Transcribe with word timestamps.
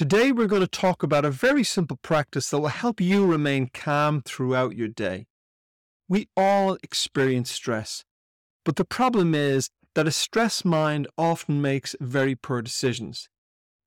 Today, 0.00 0.32
we're 0.32 0.46
going 0.46 0.62
to 0.62 0.66
talk 0.66 1.02
about 1.02 1.26
a 1.26 1.30
very 1.30 1.62
simple 1.62 1.98
practice 1.98 2.48
that 2.48 2.58
will 2.58 2.68
help 2.68 3.02
you 3.02 3.26
remain 3.26 3.68
calm 3.68 4.22
throughout 4.22 4.74
your 4.74 4.88
day. 4.88 5.26
We 6.08 6.30
all 6.38 6.78
experience 6.82 7.50
stress, 7.50 8.02
but 8.64 8.76
the 8.76 8.86
problem 8.86 9.34
is 9.34 9.68
that 9.94 10.08
a 10.08 10.10
stressed 10.10 10.64
mind 10.64 11.06
often 11.18 11.60
makes 11.60 11.94
very 12.00 12.34
poor 12.34 12.62
decisions, 12.62 13.28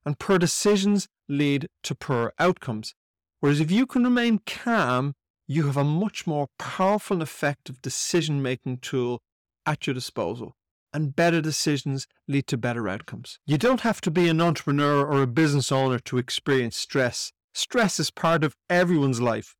and 0.05 0.19
poor 0.19 0.37
decisions 0.37 1.07
lead 1.27 1.67
to 1.81 1.95
poor 1.95 2.31
outcomes. 2.37 2.93
Whereas 3.39 3.59
if 3.59 3.71
you 3.71 3.87
can 3.87 4.03
remain 4.03 4.39
calm, 4.45 5.15
you 5.47 5.65
have 5.65 5.77
a 5.77 5.83
much 5.83 6.27
more 6.27 6.45
powerful 6.59 7.15
and 7.15 7.23
effective 7.23 7.81
decision 7.81 8.39
making 8.39 8.77
tool 8.81 9.19
at 9.65 9.87
your 9.87 9.95
disposal 9.95 10.55
and 10.93 11.15
better 11.15 11.41
decisions 11.41 12.07
lead 12.27 12.47
to 12.47 12.57
better 12.57 12.87
outcomes. 12.87 13.39
You 13.45 13.57
don't 13.57 13.81
have 13.81 13.99
to 14.01 14.11
be 14.11 14.29
an 14.29 14.39
entrepreneur 14.39 15.05
or 15.05 15.21
a 15.21 15.27
business 15.27 15.71
owner 15.71 15.99
to 15.99 16.17
experience 16.17 16.77
stress. 16.77 17.31
Stress 17.53 17.99
is 17.99 18.11
part 18.11 18.43
of 18.43 18.55
everyone's 18.69 19.19
life. 19.19 19.55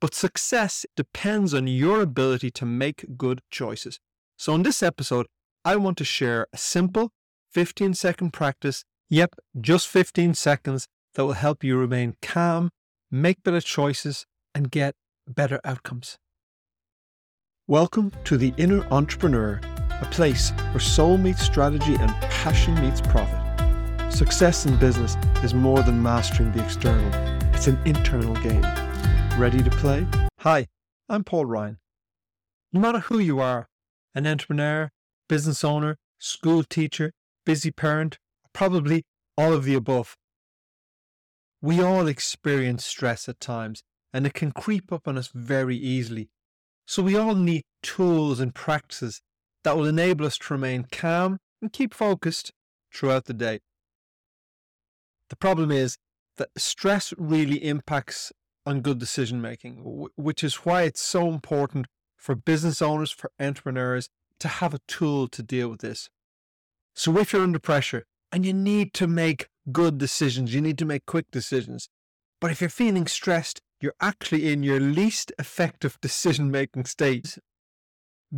But 0.00 0.14
success 0.14 0.86
depends 0.96 1.52
on 1.52 1.66
your 1.66 2.00
ability 2.00 2.50
to 2.52 2.64
make 2.64 3.16
good 3.16 3.40
choices. 3.50 3.98
So, 4.36 4.54
in 4.54 4.62
this 4.62 4.82
episode, 4.82 5.26
I 5.64 5.76
want 5.76 5.98
to 5.98 6.04
share 6.04 6.46
a 6.52 6.56
simple 6.56 7.10
15 7.50 7.94
second 7.94 8.32
practice, 8.32 8.84
yep, 9.10 9.34
just 9.60 9.88
15 9.88 10.34
seconds, 10.34 10.86
that 11.14 11.24
will 11.24 11.32
help 11.32 11.64
you 11.64 11.76
remain 11.76 12.16
calm, 12.22 12.70
make 13.10 13.42
better 13.42 13.60
choices, 13.60 14.24
and 14.54 14.70
get 14.70 14.94
better 15.26 15.60
outcomes. 15.64 16.18
Welcome 17.66 18.12
to 18.24 18.36
the 18.36 18.54
Inner 18.56 18.86
Entrepreneur 18.90 19.60
a 20.00 20.06
place 20.06 20.50
where 20.70 20.80
soul 20.80 21.18
meets 21.18 21.42
strategy 21.42 21.94
and 21.94 22.10
passion 22.22 22.74
meets 22.80 23.00
profit. 23.00 24.12
Success 24.12 24.64
in 24.66 24.76
business 24.76 25.16
is 25.42 25.54
more 25.54 25.82
than 25.82 26.02
mastering 26.02 26.52
the 26.52 26.64
external, 26.64 27.12
it's 27.54 27.66
an 27.66 27.78
internal 27.84 28.34
game. 28.36 28.62
Ready 29.38 29.62
to 29.62 29.70
play? 29.70 30.06
Hi, 30.40 30.66
I'm 31.08 31.24
Paul 31.24 31.46
Ryan. 31.46 31.78
No 32.72 32.80
matter 32.80 33.00
who 33.00 33.18
you 33.18 33.40
are 33.40 33.68
an 34.14 34.26
entrepreneur, 34.26 34.90
business 35.28 35.62
owner, 35.62 35.96
school 36.18 36.64
teacher, 36.64 37.12
busy 37.44 37.70
parent, 37.70 38.18
probably 38.52 39.04
all 39.36 39.52
of 39.52 39.64
the 39.64 39.74
above. 39.74 40.16
We 41.60 41.80
all 41.82 42.08
experience 42.08 42.84
stress 42.84 43.28
at 43.28 43.38
times, 43.38 43.82
and 44.12 44.26
it 44.26 44.34
can 44.34 44.52
creep 44.52 44.92
up 44.92 45.06
on 45.06 45.16
us 45.18 45.28
very 45.32 45.76
easily. 45.76 46.30
So 46.86 47.02
we 47.02 47.16
all 47.16 47.34
need 47.34 47.62
tools 47.82 48.40
and 48.40 48.54
practices 48.54 49.20
that 49.64 49.76
will 49.76 49.86
enable 49.86 50.26
us 50.26 50.38
to 50.38 50.54
remain 50.54 50.86
calm 50.90 51.38
and 51.60 51.72
keep 51.72 51.94
focused 51.94 52.52
throughout 52.92 53.26
the 53.26 53.34
day. 53.34 53.60
The 55.28 55.36
problem 55.36 55.70
is 55.70 55.98
that 56.36 56.48
stress 56.56 57.12
really 57.18 57.62
impacts 57.64 58.32
on 58.64 58.80
good 58.80 58.98
decision 58.98 59.40
making, 59.40 60.08
which 60.16 60.44
is 60.44 60.56
why 60.56 60.82
it's 60.82 61.00
so 61.00 61.28
important 61.28 61.86
for 62.16 62.34
business 62.34 62.82
owners, 62.82 63.10
for 63.10 63.30
entrepreneurs 63.40 64.08
to 64.40 64.48
have 64.48 64.74
a 64.74 64.80
tool 64.86 65.28
to 65.28 65.42
deal 65.42 65.68
with 65.68 65.80
this. 65.80 66.08
So 66.94 67.16
if 67.18 67.32
you're 67.32 67.42
under 67.42 67.58
pressure 67.58 68.04
and 68.32 68.44
you 68.44 68.52
need 68.52 68.92
to 68.94 69.06
make 69.06 69.48
good 69.72 69.98
decisions, 69.98 70.54
you 70.54 70.60
need 70.60 70.78
to 70.78 70.84
make 70.84 71.06
quick 71.06 71.30
decisions. 71.30 71.88
But 72.40 72.50
if 72.50 72.60
you're 72.60 72.70
feeling 72.70 73.06
stressed, 73.06 73.60
you're 73.80 73.94
actually 74.00 74.52
in 74.52 74.62
your 74.62 74.80
least 74.80 75.32
effective 75.38 75.98
decision 76.02 76.50
making 76.50 76.84
state 76.86 77.38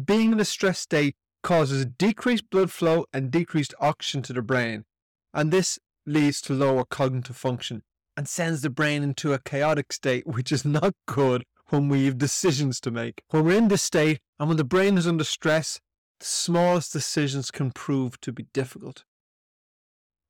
being 0.05 0.33
in 0.33 0.41
a 0.41 0.45
stress 0.45 0.81
state 0.81 1.17
causes 1.43 1.87
decreased 1.87 2.51
blood 2.51 2.71
flow 2.71 3.07
and 3.13 3.31
decreased 3.31 3.75
oxygen 3.81 4.23
to 4.23 4.33
the 4.33 4.43
brain, 4.43 4.85
and 5.33 5.51
this 5.51 5.79
leads 6.07 6.41
to 6.43 6.55
lower 6.55 6.85
cognitive 6.85 7.37
function 7.37 7.83
and 8.17 8.29
sends 8.29 8.63
the 8.63 8.71
brain 8.71 9.03
into 9.03 9.33
a 9.33 9.39
chaotic 9.39 9.93
state, 9.93 10.27
which 10.27 10.53
is 10.53 10.65
not 10.65 10.95
good 11.07 11.45
when 11.69 11.89
we 11.89 12.07
have 12.07 12.19
decisions 12.19 12.81
to 12.81 12.91
make. 12.91 13.23
When 13.31 13.45
we're 13.45 13.59
in 13.59 13.69
this 13.69 13.83
state 13.83 14.21
and 14.39 14.49
when 14.49 14.57
the 14.57 14.65
brain 14.65 14.99
is 14.99 15.07
under 15.07 15.25
stress, 15.25 15.81
the 16.19 16.27
smallest 16.27 16.93
decisions 16.93 17.51
can 17.51 17.71
prove 17.71 18.21
to 18.21 18.33
be 18.33 18.47
difficult. 18.53 19.05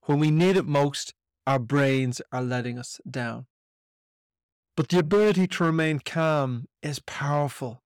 When 0.03 0.19
we 0.19 0.31
need 0.31 0.57
it 0.57 0.67
most, 0.67 1.15
our 1.47 1.59
brains 1.59 2.21
are 2.31 2.43
letting 2.43 2.79
us 2.79 3.01
down. 3.11 3.47
But 4.77 4.89
the 4.89 4.99
ability 4.99 5.49
to 5.49 5.65
remain 5.65 5.99
calm 5.99 6.67
is 6.83 7.01
powerful 7.01 7.83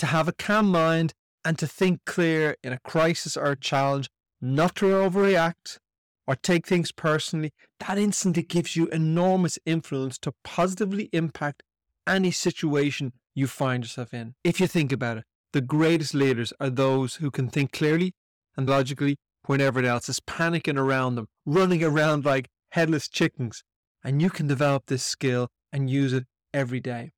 to 0.00 0.06
have 0.06 0.28
a 0.28 0.32
calm 0.32 0.70
mind 0.70 1.12
and 1.44 1.58
to 1.58 1.66
think 1.66 2.00
clear 2.06 2.56
in 2.64 2.72
a 2.72 2.80
crisis 2.80 3.36
or 3.36 3.52
a 3.52 3.56
challenge, 3.56 4.08
not 4.40 4.76
to 4.76 4.86
overreact 4.86 5.78
or 6.26 6.34
take 6.34 6.66
things 6.66 6.90
personally, 6.90 7.52
that 7.80 7.98
instantly 7.98 8.42
gives 8.42 8.76
you 8.76 8.86
enormous 8.88 9.58
influence 9.66 10.16
to 10.18 10.32
positively 10.42 11.10
impact 11.12 11.62
any 12.06 12.30
situation 12.30 13.12
you 13.34 13.46
find 13.46 13.84
yourself 13.84 14.14
in. 14.14 14.34
If 14.42 14.58
you 14.58 14.66
think 14.66 14.90
about 14.90 15.18
it, 15.18 15.24
the 15.52 15.60
greatest 15.60 16.14
leaders 16.14 16.52
are 16.58 16.70
those 16.70 17.16
who 17.16 17.30
can 17.30 17.48
think 17.48 17.72
clearly 17.72 18.14
and 18.56 18.68
logically 18.68 19.18
when 19.46 19.60
everyone 19.60 19.90
else 19.90 20.08
is 20.08 20.20
panicking 20.20 20.78
around 20.78 21.16
them, 21.16 21.28
running 21.44 21.84
around 21.84 22.24
like 22.24 22.48
headless 22.70 23.06
chickens. 23.06 23.62
And 24.02 24.22
you 24.22 24.30
can 24.30 24.46
develop 24.46 24.86
this 24.86 25.04
skill 25.04 25.48
and 25.72 25.90
use 25.90 26.14
it 26.14 26.24
every 26.54 26.80
day. 26.80 27.10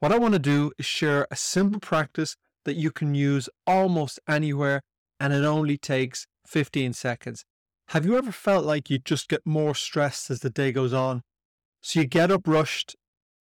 What 0.00 0.12
I 0.12 0.18
want 0.18 0.34
to 0.34 0.38
do 0.38 0.70
is 0.78 0.86
share 0.86 1.26
a 1.28 1.34
simple 1.34 1.80
practice 1.80 2.36
that 2.64 2.76
you 2.76 2.92
can 2.92 3.16
use 3.16 3.48
almost 3.66 4.20
anywhere 4.28 4.82
and 5.18 5.32
it 5.32 5.44
only 5.44 5.76
takes 5.76 6.26
15 6.46 6.92
seconds. 6.92 7.44
Have 7.88 8.06
you 8.06 8.16
ever 8.16 8.30
felt 8.30 8.64
like 8.64 8.90
you 8.90 8.98
just 8.98 9.28
get 9.28 9.40
more 9.44 9.74
stressed 9.74 10.30
as 10.30 10.40
the 10.40 10.50
day 10.50 10.70
goes 10.70 10.92
on? 10.92 11.22
So 11.80 12.00
you 12.00 12.06
get 12.06 12.30
up 12.30 12.46
rushed 12.46 12.94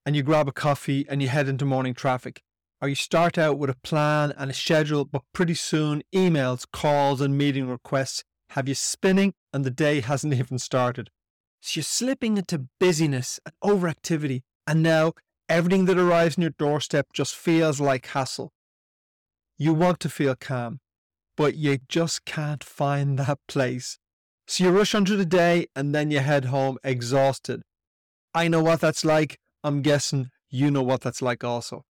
and 0.03 0.15
you 0.15 0.23
grab 0.23 0.47
a 0.47 0.51
coffee 0.51 1.05
and 1.07 1.21
you 1.21 1.27
head 1.27 1.47
into 1.47 1.63
morning 1.65 1.93
traffic. 1.93 2.41
Or 2.81 2.87
you 2.87 2.95
start 2.95 3.37
out 3.37 3.59
with 3.59 3.69
a 3.69 3.77
plan 3.83 4.33
and 4.35 4.49
a 4.49 4.53
schedule, 4.53 5.05
but 5.05 5.23
pretty 5.33 5.55
soon 5.55 6.01
emails, 6.13 6.65
calls, 6.71 7.21
and 7.21 7.37
meeting 7.37 7.67
requests 7.67 8.23
have 8.51 8.67
you 8.67 8.75
spinning 8.75 9.33
and 9.53 9.63
the 9.63 9.71
day 9.71 9.99
hasn't 10.01 10.33
even 10.33 10.57
started. 10.57 11.09
So 11.61 11.79
you're 11.79 11.83
slipping 11.83 12.37
into 12.37 12.67
busyness 12.79 13.39
and 13.45 13.53
overactivity, 13.63 14.41
and 14.65 14.81
now 14.81 15.13
Everything 15.49 15.85
that 15.85 15.97
arrives 15.97 16.37
on 16.37 16.41
your 16.41 16.51
doorstep 16.57 17.13
just 17.13 17.35
feels 17.35 17.79
like 17.79 18.07
hassle. 18.07 18.51
You 19.57 19.73
want 19.73 19.99
to 20.01 20.09
feel 20.09 20.35
calm, 20.35 20.79
but 21.37 21.55
you 21.55 21.79
just 21.87 22.25
can't 22.25 22.63
find 22.63 23.17
that 23.19 23.39
place. 23.47 23.97
So 24.47 24.65
you 24.65 24.69
rush 24.71 24.93
onto 24.93 25.15
the 25.15 25.25
day 25.25 25.67
and 25.75 25.93
then 25.93 26.11
you 26.11 26.19
head 26.19 26.45
home 26.45 26.77
exhausted. 26.83 27.61
I 28.33 28.47
know 28.47 28.61
what 28.61 28.81
that's 28.81 29.05
like. 29.05 29.39
I'm 29.63 29.81
guessing 29.81 30.29
you 30.49 30.71
know 30.71 30.83
what 30.83 31.01
that's 31.01 31.21
like 31.21 31.43
also. 31.43 31.83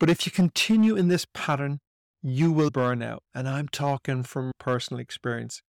But 0.00 0.10
if 0.10 0.26
you 0.26 0.32
continue 0.32 0.96
in 0.96 1.08
this 1.08 1.26
pattern, 1.34 1.80
you 2.22 2.52
will 2.52 2.70
burn 2.70 3.02
out. 3.02 3.22
And 3.34 3.48
I'm 3.48 3.68
talking 3.68 4.22
from 4.22 4.52
personal 4.58 5.00
experience. 5.00 5.62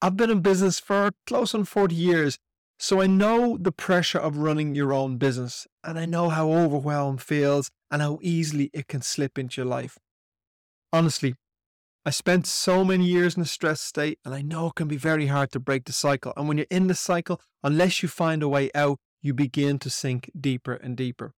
I've 0.00 0.16
been 0.16 0.30
in 0.30 0.40
business 0.40 0.80
for 0.80 1.12
close 1.26 1.54
on 1.54 1.64
40 1.64 1.94
years 1.94 2.38
so 2.82 3.00
I 3.00 3.06
know 3.06 3.56
the 3.60 3.70
pressure 3.70 4.18
of 4.18 4.38
running 4.38 4.74
your 4.74 4.92
own 4.92 5.16
business, 5.16 5.68
and 5.84 5.96
I 5.96 6.04
know 6.04 6.30
how 6.30 6.50
overwhelmed 6.50 7.22
feels 7.22 7.70
and 7.92 8.02
how 8.02 8.18
easily 8.22 8.70
it 8.72 8.88
can 8.88 9.02
slip 9.02 9.38
into 9.38 9.60
your 9.60 9.68
life. 9.68 9.98
Honestly, 10.92 11.36
I 12.04 12.10
spent 12.10 12.44
so 12.44 12.84
many 12.84 13.04
years 13.04 13.36
in 13.36 13.42
a 13.42 13.46
stress 13.46 13.80
state, 13.80 14.18
and 14.24 14.34
I 14.34 14.42
know 14.42 14.66
it 14.66 14.74
can 14.74 14.88
be 14.88 14.96
very 14.96 15.28
hard 15.28 15.52
to 15.52 15.60
break 15.60 15.84
the 15.84 15.92
cycle. 15.92 16.32
And 16.36 16.48
when 16.48 16.58
you're 16.58 16.66
in 16.70 16.88
the 16.88 16.96
cycle, 16.96 17.40
unless 17.62 18.02
you 18.02 18.08
find 18.08 18.42
a 18.42 18.48
way 18.48 18.68
out, 18.74 18.98
you 19.20 19.32
begin 19.32 19.78
to 19.78 19.88
sink 19.88 20.28
deeper 20.38 20.72
and 20.72 20.96
deeper. 20.96 21.34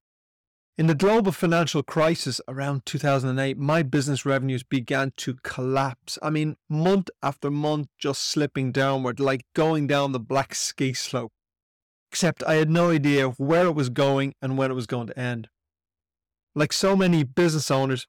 In 0.77 0.87
the 0.87 0.95
global 0.95 1.31
financial 1.31 1.83
crisis 1.83 2.41
around 2.49 2.85
2008, 2.85 3.57
my 3.57 3.81
business 3.81 4.25
revenues 4.25 4.61
began 4.63 5.13
to 5.15 5.35
collapse. 5.41 6.19
I 6.21 6.29
mean, 6.29 6.57
month 6.69 7.09
after 7.23 7.49
month, 7.49 7.87
just 7.97 8.23
slipping 8.23 8.73
downward, 8.73 9.21
like 9.21 9.45
going 9.53 9.87
down 9.87 10.11
the 10.11 10.19
black 10.19 10.53
ski 10.53 10.91
slope. 10.91 11.31
Except 12.11 12.43
I 12.43 12.55
had 12.55 12.69
no 12.69 12.89
idea 12.89 13.29
where 13.29 13.67
it 13.67 13.75
was 13.75 13.87
going 13.87 14.35
and 14.41 14.57
when 14.57 14.69
it 14.69 14.73
was 14.73 14.85
going 14.85 15.07
to 15.07 15.17
end. 15.17 15.47
Like 16.53 16.73
so 16.73 16.93
many 16.93 17.23
business 17.23 17.71
owners, 17.71 18.05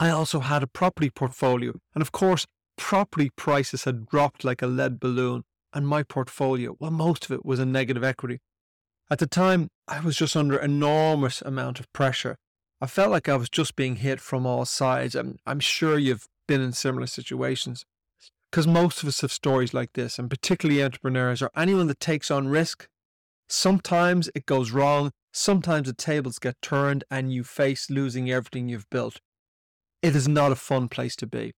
I 0.00 0.08
also 0.08 0.40
had 0.40 0.62
a 0.62 0.66
property 0.66 1.10
portfolio. 1.10 1.74
And 1.94 2.00
of 2.00 2.12
course, 2.12 2.46
property 2.78 3.30
prices 3.36 3.84
had 3.84 4.06
dropped 4.06 4.42
like 4.42 4.62
a 4.62 4.66
lead 4.66 4.98
balloon, 4.98 5.44
and 5.74 5.86
my 5.86 6.02
portfolio, 6.02 6.76
well, 6.80 6.90
most 6.90 7.26
of 7.26 7.30
it 7.30 7.44
was 7.44 7.60
in 7.60 7.72
negative 7.72 8.04
equity. 8.04 8.40
At 9.10 9.18
the 9.18 9.26
time, 9.26 9.68
I 9.86 10.00
was 10.00 10.16
just 10.16 10.34
under 10.34 10.58
enormous 10.58 11.42
amount 11.42 11.78
of 11.78 11.92
pressure. 11.92 12.36
I 12.80 12.86
felt 12.86 13.10
like 13.10 13.28
I 13.28 13.36
was 13.36 13.50
just 13.50 13.76
being 13.76 13.96
hit 13.96 14.20
from 14.20 14.46
all 14.46 14.64
sides. 14.64 15.14
I'm, 15.14 15.36
I'm 15.46 15.60
sure 15.60 15.98
you've 15.98 16.26
been 16.48 16.60
in 16.60 16.72
similar 16.72 17.06
situations. 17.06 17.84
Because 18.50 18.66
most 18.66 19.02
of 19.02 19.08
us 19.08 19.20
have 19.20 19.32
stories 19.32 19.74
like 19.74 19.92
this, 19.94 20.18
and 20.18 20.30
particularly 20.30 20.82
entrepreneurs 20.82 21.42
or 21.42 21.50
anyone 21.56 21.86
that 21.88 22.00
takes 22.00 22.30
on 22.30 22.48
risk. 22.48 22.88
Sometimes 23.48 24.30
it 24.34 24.46
goes 24.46 24.70
wrong, 24.70 25.10
sometimes 25.32 25.88
the 25.88 25.92
tables 25.92 26.38
get 26.38 26.60
turned, 26.62 27.04
and 27.10 27.32
you 27.32 27.44
face 27.44 27.90
losing 27.90 28.30
everything 28.30 28.68
you've 28.68 28.88
built. 28.90 29.20
It 30.02 30.14
is 30.16 30.28
not 30.28 30.52
a 30.52 30.56
fun 30.56 30.88
place 30.88 31.16
to 31.16 31.26
be. 31.26 31.52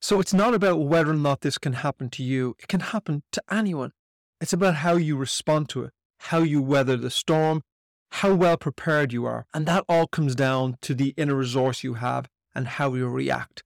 So 0.00 0.18
it's 0.20 0.34
not 0.34 0.54
about 0.54 0.80
whether 0.80 1.10
or 1.10 1.14
not 1.14 1.42
this 1.42 1.58
can 1.58 1.74
happen 1.74 2.10
to 2.10 2.22
you, 2.22 2.54
it 2.58 2.68
can 2.68 2.80
happen 2.80 3.22
to 3.32 3.42
anyone. 3.50 3.92
It's 4.40 4.52
about 4.52 4.76
how 4.76 4.96
you 4.96 5.16
respond 5.16 5.68
to 5.70 5.84
it, 5.84 5.92
how 6.26 6.38
you 6.38 6.62
weather 6.62 6.96
the 6.96 7.10
storm, 7.10 7.62
how 8.12 8.34
well 8.34 8.56
prepared 8.56 9.12
you 9.12 9.24
are. 9.24 9.46
And 9.52 9.66
that 9.66 9.84
all 9.88 10.06
comes 10.06 10.34
down 10.34 10.76
to 10.82 10.94
the 10.94 11.14
inner 11.16 11.34
resource 11.34 11.82
you 11.82 11.94
have 11.94 12.28
and 12.54 12.68
how 12.68 12.94
you 12.94 13.08
react. 13.08 13.62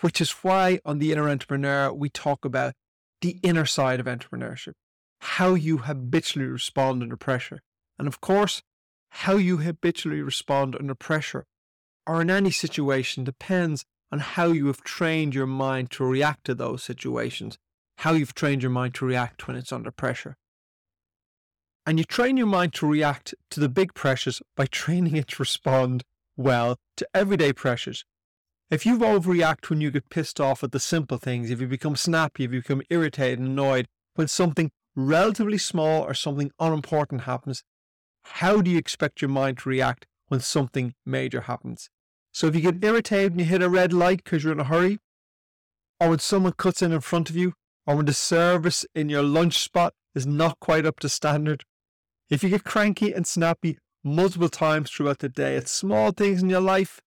Which 0.00 0.20
is 0.20 0.30
why 0.42 0.80
on 0.84 0.98
the 0.98 1.12
inner 1.12 1.28
entrepreneur, 1.28 1.92
we 1.92 2.08
talk 2.08 2.44
about 2.44 2.74
the 3.20 3.38
inner 3.42 3.64
side 3.64 4.00
of 4.00 4.06
entrepreneurship, 4.06 4.72
how 5.20 5.54
you 5.54 5.78
habitually 5.78 6.48
respond 6.48 7.02
under 7.02 7.16
pressure. 7.16 7.60
And 7.98 8.08
of 8.08 8.20
course, 8.20 8.62
how 9.10 9.36
you 9.36 9.58
habitually 9.58 10.20
respond 10.20 10.74
under 10.74 10.94
pressure 10.94 11.46
or 12.06 12.20
in 12.20 12.30
any 12.30 12.50
situation 12.50 13.24
depends 13.24 13.84
on 14.10 14.18
how 14.18 14.46
you 14.46 14.66
have 14.66 14.82
trained 14.82 15.34
your 15.34 15.46
mind 15.46 15.90
to 15.92 16.04
react 16.04 16.44
to 16.44 16.54
those 16.54 16.82
situations, 16.82 17.56
how 17.98 18.12
you've 18.12 18.34
trained 18.34 18.62
your 18.62 18.70
mind 18.70 18.94
to 18.94 19.06
react 19.06 19.46
when 19.46 19.56
it's 19.56 19.72
under 19.72 19.90
pressure. 19.90 20.36
And 21.86 21.98
you 21.98 22.04
train 22.04 22.38
your 22.38 22.46
mind 22.46 22.72
to 22.74 22.86
react 22.86 23.34
to 23.50 23.60
the 23.60 23.68
big 23.68 23.92
pressures 23.92 24.40
by 24.56 24.66
training 24.66 25.16
it 25.16 25.28
to 25.28 25.36
respond 25.42 26.02
well 26.36 26.78
to 26.96 27.06
everyday 27.12 27.52
pressures. 27.52 28.04
If 28.70 28.86
you 28.86 28.98
overreact 28.98 29.68
when 29.68 29.82
you 29.82 29.90
get 29.90 30.08
pissed 30.08 30.40
off 30.40 30.64
at 30.64 30.72
the 30.72 30.80
simple 30.80 31.18
things, 31.18 31.50
if 31.50 31.60
you 31.60 31.66
become 31.66 31.96
snappy, 31.96 32.44
if 32.44 32.52
you 32.52 32.62
become 32.62 32.82
irritated 32.88 33.38
and 33.38 33.48
annoyed 33.48 33.86
when 34.14 34.28
something 34.28 34.70
relatively 34.96 35.58
small 35.58 36.02
or 36.02 36.14
something 36.14 36.50
unimportant 36.58 37.22
happens, 37.22 37.62
how 38.24 38.62
do 38.62 38.70
you 38.70 38.78
expect 38.78 39.20
your 39.20 39.28
mind 39.28 39.58
to 39.58 39.68
react 39.68 40.06
when 40.28 40.40
something 40.40 40.94
major 41.04 41.42
happens? 41.42 41.90
So 42.32 42.46
if 42.46 42.54
you 42.54 42.62
get 42.62 42.82
irritated 42.82 43.32
and 43.32 43.40
you 43.40 43.46
hit 43.46 43.62
a 43.62 43.68
red 43.68 43.92
light 43.92 44.24
because 44.24 44.42
you're 44.42 44.54
in 44.54 44.60
a 44.60 44.64
hurry, 44.64 44.98
or 46.00 46.08
when 46.08 46.18
someone 46.18 46.54
cuts 46.54 46.80
in 46.80 46.92
in 46.92 47.00
front 47.00 47.28
of 47.28 47.36
you, 47.36 47.52
or 47.86 47.96
when 47.96 48.06
the 48.06 48.14
service 48.14 48.86
in 48.94 49.10
your 49.10 49.22
lunch 49.22 49.58
spot 49.58 49.92
is 50.14 50.26
not 50.26 50.58
quite 50.58 50.86
up 50.86 50.98
to 51.00 51.08
standard, 51.08 51.64
if 52.30 52.42
you 52.42 52.48
get 52.48 52.64
cranky 52.64 53.12
and 53.12 53.26
snappy 53.26 53.78
multiple 54.02 54.48
times 54.48 54.90
throughout 54.90 55.18
the 55.18 55.28
day 55.28 55.56
at 55.56 55.68
small 55.68 56.10
things 56.10 56.42
in 56.42 56.50
your 56.50 56.60
life, 56.60 57.00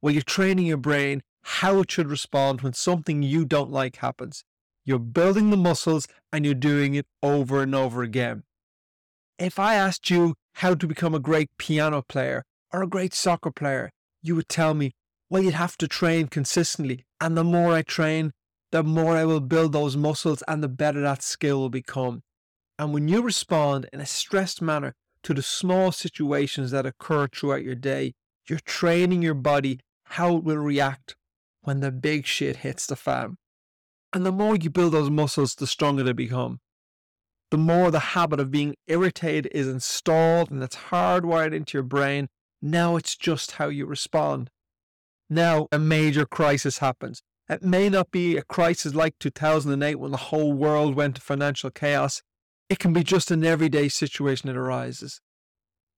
well, 0.00 0.12
you're 0.12 0.22
training 0.22 0.66
your 0.66 0.76
brain 0.76 1.22
how 1.42 1.80
it 1.80 1.90
should 1.90 2.08
respond 2.08 2.60
when 2.60 2.72
something 2.72 3.22
you 3.22 3.44
don't 3.44 3.70
like 3.70 3.96
happens. 3.96 4.44
You're 4.84 4.98
building 4.98 5.50
the 5.50 5.56
muscles 5.56 6.06
and 6.32 6.44
you're 6.44 6.54
doing 6.54 6.94
it 6.94 7.06
over 7.22 7.62
and 7.62 7.74
over 7.74 8.02
again. 8.02 8.44
If 9.38 9.58
I 9.58 9.74
asked 9.74 10.10
you 10.10 10.34
how 10.54 10.74
to 10.74 10.86
become 10.86 11.14
a 11.14 11.20
great 11.20 11.48
piano 11.58 12.02
player 12.02 12.44
or 12.72 12.82
a 12.82 12.88
great 12.88 13.14
soccer 13.14 13.50
player, 13.50 13.90
you 14.22 14.34
would 14.36 14.48
tell 14.48 14.74
me, 14.74 14.92
well, 15.28 15.42
you'd 15.42 15.54
have 15.54 15.76
to 15.78 15.88
train 15.88 16.28
consistently. 16.28 17.04
And 17.20 17.36
the 17.36 17.44
more 17.44 17.72
I 17.72 17.82
train, 17.82 18.32
the 18.72 18.82
more 18.82 19.16
I 19.16 19.24
will 19.24 19.40
build 19.40 19.72
those 19.72 19.96
muscles 19.96 20.42
and 20.46 20.62
the 20.62 20.68
better 20.68 21.00
that 21.02 21.22
skill 21.22 21.58
will 21.58 21.70
become. 21.70 22.22
And 22.78 22.92
when 22.92 23.08
you 23.08 23.22
respond 23.22 23.88
in 23.92 24.00
a 24.00 24.06
stressed 24.06 24.60
manner 24.60 24.94
to 25.22 25.34
the 25.34 25.42
small 25.42 25.92
situations 25.92 26.70
that 26.70 26.86
occur 26.86 27.26
throughout 27.26 27.62
your 27.62 27.74
day, 27.74 28.14
you're 28.48 28.58
training 28.60 29.22
your 29.22 29.34
body 29.34 29.80
how 30.04 30.36
it 30.36 30.44
will 30.44 30.58
react 30.58 31.16
when 31.62 31.80
the 31.80 31.90
big 31.90 32.26
shit 32.26 32.58
hits 32.58 32.86
the 32.86 32.96
fan. 32.96 33.36
And 34.12 34.24
the 34.24 34.32
more 34.32 34.56
you 34.56 34.70
build 34.70 34.92
those 34.92 35.10
muscles, 35.10 35.54
the 35.54 35.66
stronger 35.66 36.02
they 36.02 36.12
become. 36.12 36.60
The 37.50 37.58
more 37.58 37.90
the 37.90 37.98
habit 37.98 38.40
of 38.40 38.50
being 38.50 38.76
irritated 38.86 39.50
is 39.52 39.68
installed 39.68 40.50
and 40.50 40.62
it's 40.62 40.76
hardwired 40.76 41.54
into 41.54 41.76
your 41.76 41.82
brain, 41.82 42.28
now 42.62 42.96
it's 42.96 43.16
just 43.16 43.52
how 43.52 43.68
you 43.68 43.86
respond. 43.86 44.50
Now 45.28 45.66
a 45.72 45.78
major 45.78 46.24
crisis 46.24 46.78
happens. 46.78 47.22
It 47.48 47.62
may 47.62 47.88
not 47.88 48.10
be 48.10 48.36
a 48.36 48.42
crisis 48.42 48.94
like 48.94 49.14
2008 49.20 49.96
when 49.96 50.10
the 50.10 50.16
whole 50.16 50.52
world 50.52 50.94
went 50.94 51.16
to 51.16 51.20
financial 51.20 51.70
chaos. 51.70 52.22
It 52.68 52.78
can 52.78 52.92
be 52.92 53.04
just 53.04 53.30
an 53.30 53.44
everyday 53.44 53.88
situation 53.88 54.48
that 54.48 54.56
arises. 54.56 55.20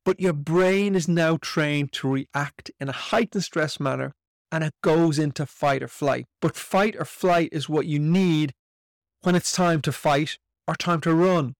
But 0.05 0.21
your 0.21 0.33
brain 0.33 0.95
is 0.95 1.09
now 1.09 1.39
trained 1.41 1.93
to 1.95 2.09
react 2.09 2.71
in 2.79 2.89
a 2.89 2.93
heightened 2.93 3.45
stress 3.45 3.79
manner 3.81 4.15
and 4.51 4.65
it 4.65 4.75
goes 4.83 5.19
into 5.19 5.47
fight 5.47 5.83
or 5.83 5.89
flight. 5.89 6.27
But 6.41 6.57
fight 6.57 6.97
or 6.99 7.05
flight 7.05 7.51
is 7.53 7.69
what 7.69 7.87
you 7.87 7.99
need 7.99 8.53
when 9.23 9.35
it's 9.35 9.53
time 9.53 9.83
to 9.83 9.93
fight 9.93 10.39
or 10.67 10.75
time 10.75 11.01
to 11.03 11.15
run. 11.15 11.55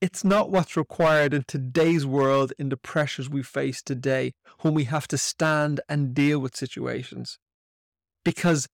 It's 0.00 0.24
not 0.24 0.50
what's 0.50 0.76
required 0.76 1.32
in 1.32 1.44
today's 1.46 2.04
world 2.04 2.52
in 2.58 2.68
the 2.68 2.76
pressures 2.76 3.30
we 3.30 3.42
face 3.42 3.82
today 3.82 4.32
when 4.60 4.74
we 4.74 4.84
have 4.84 5.08
to 5.08 5.18
stand 5.18 5.80
and 5.88 6.14
deal 6.14 6.38
with 6.38 6.56
situations. 6.56 7.38
Because 8.24 8.66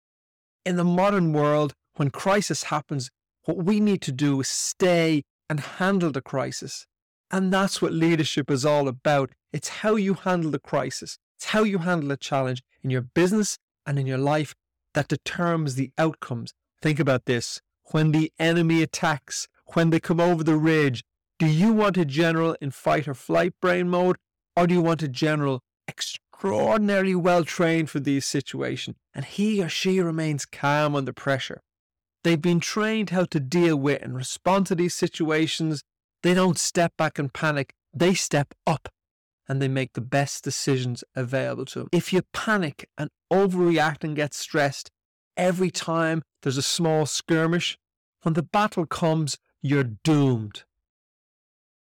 in 0.65 0.77
the 0.77 0.85
modern 0.85 1.33
world, 1.33 1.75
when 1.95 2.11
crisis 2.11 2.65
happens, 2.65 3.11
what 3.45 3.59
we 3.59 3.81
need 3.81 4.03
to 4.03 4.13
do 4.13 4.41
is 4.41 4.49
stay 4.49 5.23
and 5.51 5.61
handle 5.61 6.13
the 6.13 6.23
crisis. 6.23 6.87
And 7.31 7.53
that's 7.53 7.83
what 7.83 7.93
leadership 7.93 8.51
is 8.51 8.65
all 8.65 8.87
about. 8.87 9.33
It's 9.53 9.69
how 9.69 9.97
you 9.97 10.15
handle 10.15 10.53
the 10.53 10.61
crisis. 10.61 11.19
It's 11.37 11.47
how 11.47 11.65
you 11.65 11.79
handle 11.79 12.13
a 12.13 12.17
challenge 12.17 12.63
in 12.83 12.91
your 12.91 13.03
business 13.03 13.59
and 13.85 13.99
in 13.99 14.07
your 14.07 14.19
life 14.19 14.55
that 14.95 15.09
determines 15.09 15.75
the 15.75 15.91
outcomes. 15.99 16.55
Think 16.81 17.01
about 17.01 17.25
this. 17.27 17.61
When 17.91 18.13
the 18.13 18.33
enemy 18.39 18.83
attacks, 18.83 19.49
when 19.75 19.91
they 19.91 20.01
come 20.01 20.21
over 20.21 20.45
the 20.45 20.57
ridge, 20.57 21.03
do 21.39 21.47
you 21.47 21.73
want 21.73 21.97
a 21.97 22.05
general 22.05 22.57
in 22.61 22.71
fight 22.71 23.09
or 23.09 23.15
flight 23.15 23.55
brain 23.61 23.89
mode, 23.89 24.17
or 24.57 24.67
do 24.67 24.75
you 24.75 24.83
want 24.83 25.03
a 25.03 25.09
general 25.09 25.63
extraordinarily 25.89 27.15
well 27.15 27.45
trained 27.45 27.91
for 27.91 27.99
these 27.99 28.25
situations 28.25 28.97
and 29.15 29.25
he 29.25 29.63
or 29.63 29.69
she 29.69 30.01
remains 30.01 30.47
calm 30.47 30.95
under 30.95 31.13
pressure? 31.13 31.61
They've 32.23 32.41
been 32.41 32.61
trained 32.61 33.11
how 33.11 33.25
to 33.27 33.41
deal 33.41 33.77
with 33.77 34.03
and 34.03 34.15
respond 34.15 34.67
to 34.67 34.75
these 34.75 34.95
situations. 34.95 35.83
They 36.23 36.35
don't 36.35 36.59
step 36.59 36.93
back 36.97 37.19
and 37.19 37.33
panic, 37.33 37.75
they 37.95 38.15
step 38.15 38.55
up 38.67 38.89
and 39.49 39.61
they 39.61 39.69
make 39.69 39.95
the 39.95 40.01
best 40.01 40.45
decisions 40.45 41.03
available 41.17 41.65
to 41.65 41.81
them. 41.81 41.89
If 41.93 42.13
you 42.13 42.23
panic 42.33 42.89
and 42.97 43.11
overreact 43.33 44.05
and 44.05 44.15
get 44.15 44.33
stressed 44.33 44.91
every 45.37 45.71
time 45.71 46.23
there's 46.43 46.57
a 46.57 46.63
small 46.63 47.07
skirmish, 47.07 47.77
when 48.23 48.35
the 48.35 48.43
battle 48.43 48.87
comes, 48.87 49.39
you're 49.63 49.91
doomed. 50.05 50.63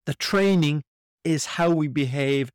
The 0.06 0.14
training 0.14 0.82
is 1.24 1.46
how 1.46 1.70
we 1.70 1.86
behave 1.86 2.50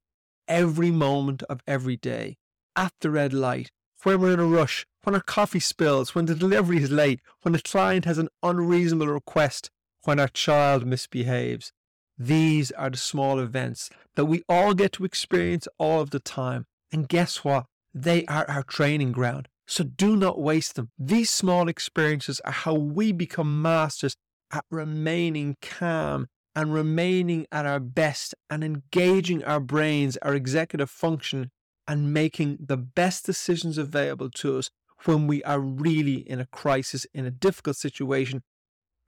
every 0.47 0.91
moment 0.91 1.43
of 1.43 1.61
every 1.65 1.95
day. 1.95 2.35
At 2.75 2.91
the 2.99 3.09
red 3.09 3.33
light, 3.33 3.71
when 4.03 4.19
we're 4.19 4.33
in 4.33 4.39
a 4.39 4.45
rush, 4.45 4.85
when 5.07 5.15
our 5.15 5.21
coffee 5.21 5.61
spills, 5.61 6.13
when 6.13 6.25
the 6.25 6.35
delivery 6.35 6.83
is 6.83 6.91
late, 6.91 7.21
when 7.41 7.55
a 7.55 7.61
client 7.61 8.03
has 8.03 8.17
an 8.17 8.27
unreasonable 8.43 9.07
request, 9.07 9.71
when 10.03 10.19
our 10.19 10.27
child 10.27 10.85
misbehaves. 10.85 11.71
These 12.17 12.71
are 12.71 12.89
the 12.89 12.97
small 12.97 13.39
events 13.39 13.89
that 14.17 14.25
we 14.25 14.43
all 14.49 14.73
get 14.73 14.91
to 14.93 15.05
experience 15.05 15.65
all 15.77 16.01
of 16.01 16.09
the 16.09 16.19
time. 16.19 16.65
And 16.91 17.07
guess 17.07 17.45
what? 17.45 17.67
They 17.93 18.25
are 18.25 18.43
our 18.49 18.63
training 18.63 19.13
ground. 19.13 19.47
So 19.65 19.85
do 19.85 20.17
not 20.17 20.41
waste 20.41 20.75
them. 20.75 20.89
These 20.99 21.29
small 21.29 21.69
experiences 21.69 22.41
are 22.41 22.51
how 22.51 22.73
we 22.73 23.13
become 23.13 23.61
masters 23.61 24.17
at 24.51 24.65
remaining 24.69 25.55
calm 25.61 26.27
and 26.53 26.73
remaining 26.73 27.47
at 27.49 27.65
our 27.65 27.79
best 27.79 28.35
and 28.49 28.61
engaging 28.61 29.41
our 29.45 29.61
brains, 29.61 30.17
our 30.17 30.35
executive 30.35 30.89
function, 30.89 31.49
and 31.87 32.13
making 32.13 32.57
the 32.59 32.75
best 32.75 33.25
decisions 33.25 33.77
available 33.77 34.29
to 34.31 34.57
us 34.57 34.69
when 35.05 35.27
we 35.27 35.43
are 35.43 35.59
really 35.59 36.27
in 36.29 36.39
a 36.39 36.45
crisis, 36.45 37.05
in 37.13 37.25
a 37.25 37.31
difficult 37.31 37.75
situation. 37.75 38.43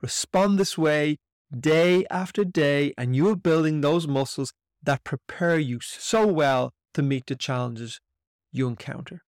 Respond 0.01 0.57
this 0.59 0.77
way 0.77 1.17
day 1.57 2.05
after 2.09 2.43
day, 2.45 2.93
and 2.97 3.15
you 3.15 3.27
are 3.29 3.35
building 3.35 3.81
those 3.81 4.07
muscles 4.07 4.53
that 4.83 5.03
prepare 5.03 5.57
you 5.57 5.79
so 5.81 6.27
well 6.27 6.73
to 6.93 7.01
meet 7.01 7.25
the 7.25 7.35
challenges 7.35 7.99
you 8.51 8.67
encounter. 8.67 9.23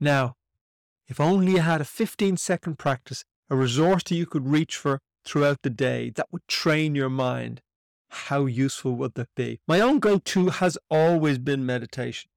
Now, 0.00 0.36
if 1.08 1.20
only 1.20 1.52
you 1.52 1.60
had 1.60 1.80
a 1.80 1.84
15 1.84 2.36
second 2.36 2.78
practice 2.78 3.24
a 3.50 3.56
resource 3.56 4.04
that 4.04 4.14
you 4.14 4.26
could 4.26 4.46
reach 4.46 4.76
for 4.76 5.00
throughout 5.24 5.62
the 5.62 5.70
day 5.70 6.10
that 6.14 6.28
would 6.30 6.46
train 6.46 6.94
your 6.94 7.10
mind, 7.10 7.60
how 8.08 8.46
useful 8.46 8.94
would 8.94 9.14
that 9.14 9.28
be? 9.36 9.60
My 9.66 9.80
own 9.80 9.98
go 9.98 10.18
to 10.18 10.48
has 10.50 10.78
always 10.88 11.38
been 11.38 11.66
meditation, 11.66 12.30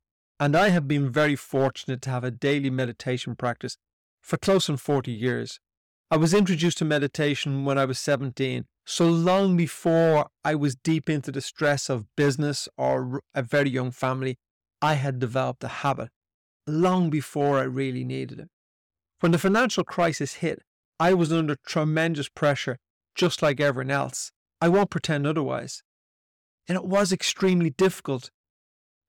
and 0.43 0.57
I 0.57 0.69
have 0.69 0.89
been 0.89 1.09
very 1.09 1.37
fortunate 1.37 2.01
to 2.01 2.09
have 2.09 2.25
a 2.25 2.29
daily 2.29 2.69
meditation 2.69 3.33
practice 3.33 3.77
for 4.19 4.35
close 4.35 4.69
on 4.69 4.75
40 4.75 5.09
years. 5.09 5.57
I 6.11 6.17
was 6.17 6.33
introduced 6.33 6.79
to 6.79 6.85
meditation 6.85 7.63
when 7.63 7.77
I 7.77 7.85
was 7.85 7.97
17, 7.97 8.65
so 8.85 9.07
long 9.07 9.55
before 9.55 10.27
I 10.43 10.55
was 10.55 10.75
deep 10.75 11.09
into 11.09 11.31
the 11.31 11.39
stress 11.39 11.89
of 11.89 12.13
business 12.17 12.67
or 12.77 13.21
a 13.33 13.41
very 13.41 13.69
young 13.69 13.91
family, 13.91 14.35
I 14.81 14.95
had 14.95 15.17
developed 15.17 15.63
a 15.63 15.69
habit 15.69 16.09
long 16.67 17.09
before 17.09 17.57
I 17.57 17.63
really 17.63 18.03
needed 18.03 18.41
it. 18.41 18.49
When 19.21 19.31
the 19.31 19.37
financial 19.37 19.85
crisis 19.85 20.35
hit, 20.35 20.61
I 20.99 21.13
was 21.13 21.31
under 21.31 21.55
tremendous 21.65 22.27
pressure, 22.27 22.79
just 23.15 23.41
like 23.41 23.61
everyone 23.61 23.91
else. 23.91 24.33
I 24.59 24.67
won't 24.67 24.89
pretend 24.89 25.25
otherwise. 25.25 25.83
And 26.67 26.75
it 26.75 26.83
was 26.83 27.13
extremely 27.13 27.69
difficult, 27.69 28.29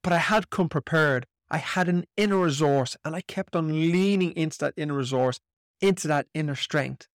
but 0.04 0.12
I 0.12 0.18
had 0.18 0.50
come 0.50 0.68
prepared. 0.68 1.26
I 1.50 1.56
had 1.56 1.88
an 1.88 2.04
inner 2.16 2.38
resource, 2.38 2.94
and 3.04 3.16
I 3.16 3.22
kept 3.22 3.56
on 3.56 3.68
leaning 3.68 4.32
into 4.36 4.58
that 4.58 4.74
inner 4.76 4.94
resource, 4.94 5.40
into 5.80 6.06
that 6.08 6.26
inner 6.34 6.54
strength. 6.54 7.08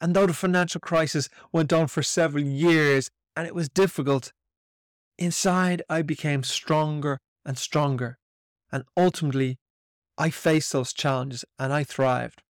And 0.00 0.14
though 0.14 0.26
the 0.26 0.34
financial 0.34 0.80
crisis 0.80 1.28
went 1.52 1.72
on 1.72 1.86
for 1.86 2.02
several 2.02 2.42
years 2.42 3.10
and 3.36 3.46
it 3.46 3.54
was 3.54 3.68
difficult, 3.68 4.32
inside 5.18 5.82
I 5.88 6.02
became 6.02 6.42
stronger 6.42 7.20
and 7.46 7.56
stronger. 7.56 8.18
And 8.72 8.82
ultimately, 8.96 9.58
I 10.18 10.30
faced 10.30 10.72
those 10.72 10.92
challenges 10.92 11.44
and 11.60 11.72
I 11.72 11.84
thrived. 11.84 12.42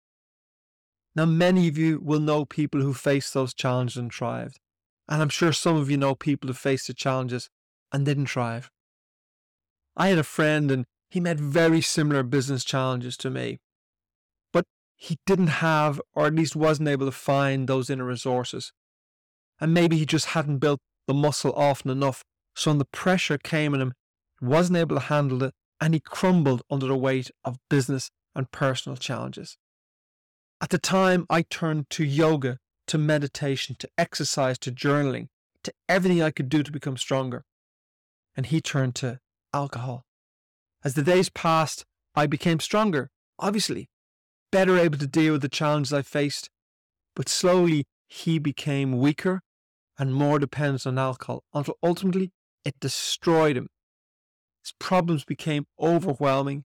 Now, 1.14 1.26
many 1.26 1.68
of 1.68 1.76
you 1.76 2.00
will 2.02 2.20
know 2.20 2.46
people 2.46 2.80
who 2.80 2.94
faced 2.94 3.34
those 3.34 3.52
challenges 3.52 3.98
and 3.98 4.10
thrived. 4.10 4.58
And 5.06 5.20
I'm 5.20 5.28
sure 5.28 5.52
some 5.52 5.76
of 5.76 5.90
you 5.90 5.98
know 5.98 6.14
people 6.14 6.48
who 6.48 6.54
faced 6.54 6.86
the 6.86 6.94
challenges 6.94 7.50
and 7.92 8.06
didn't 8.06 8.28
thrive. 8.28 8.70
I 9.96 10.08
had 10.08 10.18
a 10.18 10.24
friend 10.24 10.70
and 10.70 10.84
he 11.10 11.20
met 11.20 11.38
very 11.38 11.80
similar 11.80 12.22
business 12.22 12.64
challenges 12.64 13.16
to 13.18 13.30
me. 13.30 13.60
But 14.52 14.64
he 14.96 15.18
didn't 15.26 15.48
have, 15.48 16.00
or 16.14 16.26
at 16.26 16.34
least 16.34 16.56
wasn't 16.56 16.88
able 16.88 17.06
to 17.06 17.12
find 17.12 17.68
those 17.68 17.90
inner 17.90 18.04
resources. 18.04 18.72
And 19.60 19.74
maybe 19.74 19.98
he 19.98 20.06
just 20.06 20.26
hadn't 20.26 20.58
built 20.58 20.80
the 21.06 21.14
muscle 21.14 21.52
often 21.54 21.90
enough. 21.90 22.24
So 22.56 22.70
when 22.70 22.78
the 22.78 22.86
pressure 22.86 23.38
came 23.38 23.74
on 23.74 23.80
him, 23.80 23.92
he 24.40 24.46
wasn't 24.46 24.78
able 24.78 24.96
to 24.96 25.02
handle 25.02 25.42
it 25.42 25.54
and 25.80 25.94
he 25.94 26.00
crumbled 26.00 26.62
under 26.70 26.86
the 26.86 26.96
weight 26.96 27.30
of 27.44 27.58
business 27.68 28.10
and 28.34 28.50
personal 28.50 28.96
challenges. 28.96 29.58
At 30.60 30.70
the 30.70 30.78
time, 30.78 31.26
I 31.28 31.42
turned 31.42 31.90
to 31.90 32.04
yoga, 32.04 32.58
to 32.86 32.98
meditation, 32.98 33.74
to 33.80 33.88
exercise, 33.98 34.58
to 34.60 34.70
journaling, 34.70 35.26
to 35.64 35.72
everything 35.88 36.22
I 36.22 36.30
could 36.30 36.48
do 36.48 36.62
to 36.62 36.70
become 36.70 36.96
stronger. 36.96 37.44
And 38.36 38.46
he 38.46 38.60
turned 38.60 38.94
to 38.96 39.18
alcohol. 39.52 40.04
As 40.84 40.94
the 40.94 41.02
days 41.02 41.28
passed, 41.28 41.84
I 42.14 42.26
became 42.26 42.60
stronger, 42.60 43.10
obviously, 43.38 43.88
better 44.50 44.76
able 44.76 44.98
to 44.98 45.06
deal 45.06 45.32
with 45.32 45.42
the 45.42 45.48
challenges 45.48 45.92
I 45.92 46.02
faced. 46.02 46.50
But 47.14 47.28
slowly, 47.28 47.84
he 48.08 48.38
became 48.38 48.98
weaker 48.98 49.42
and 49.98 50.14
more 50.14 50.38
dependent 50.38 50.86
on 50.86 50.98
alcohol 50.98 51.44
until 51.54 51.78
ultimately 51.82 52.32
it 52.64 52.74
destroyed 52.80 53.56
him. 53.56 53.68
His 54.62 54.72
problems 54.78 55.24
became 55.24 55.66
overwhelming, 55.80 56.64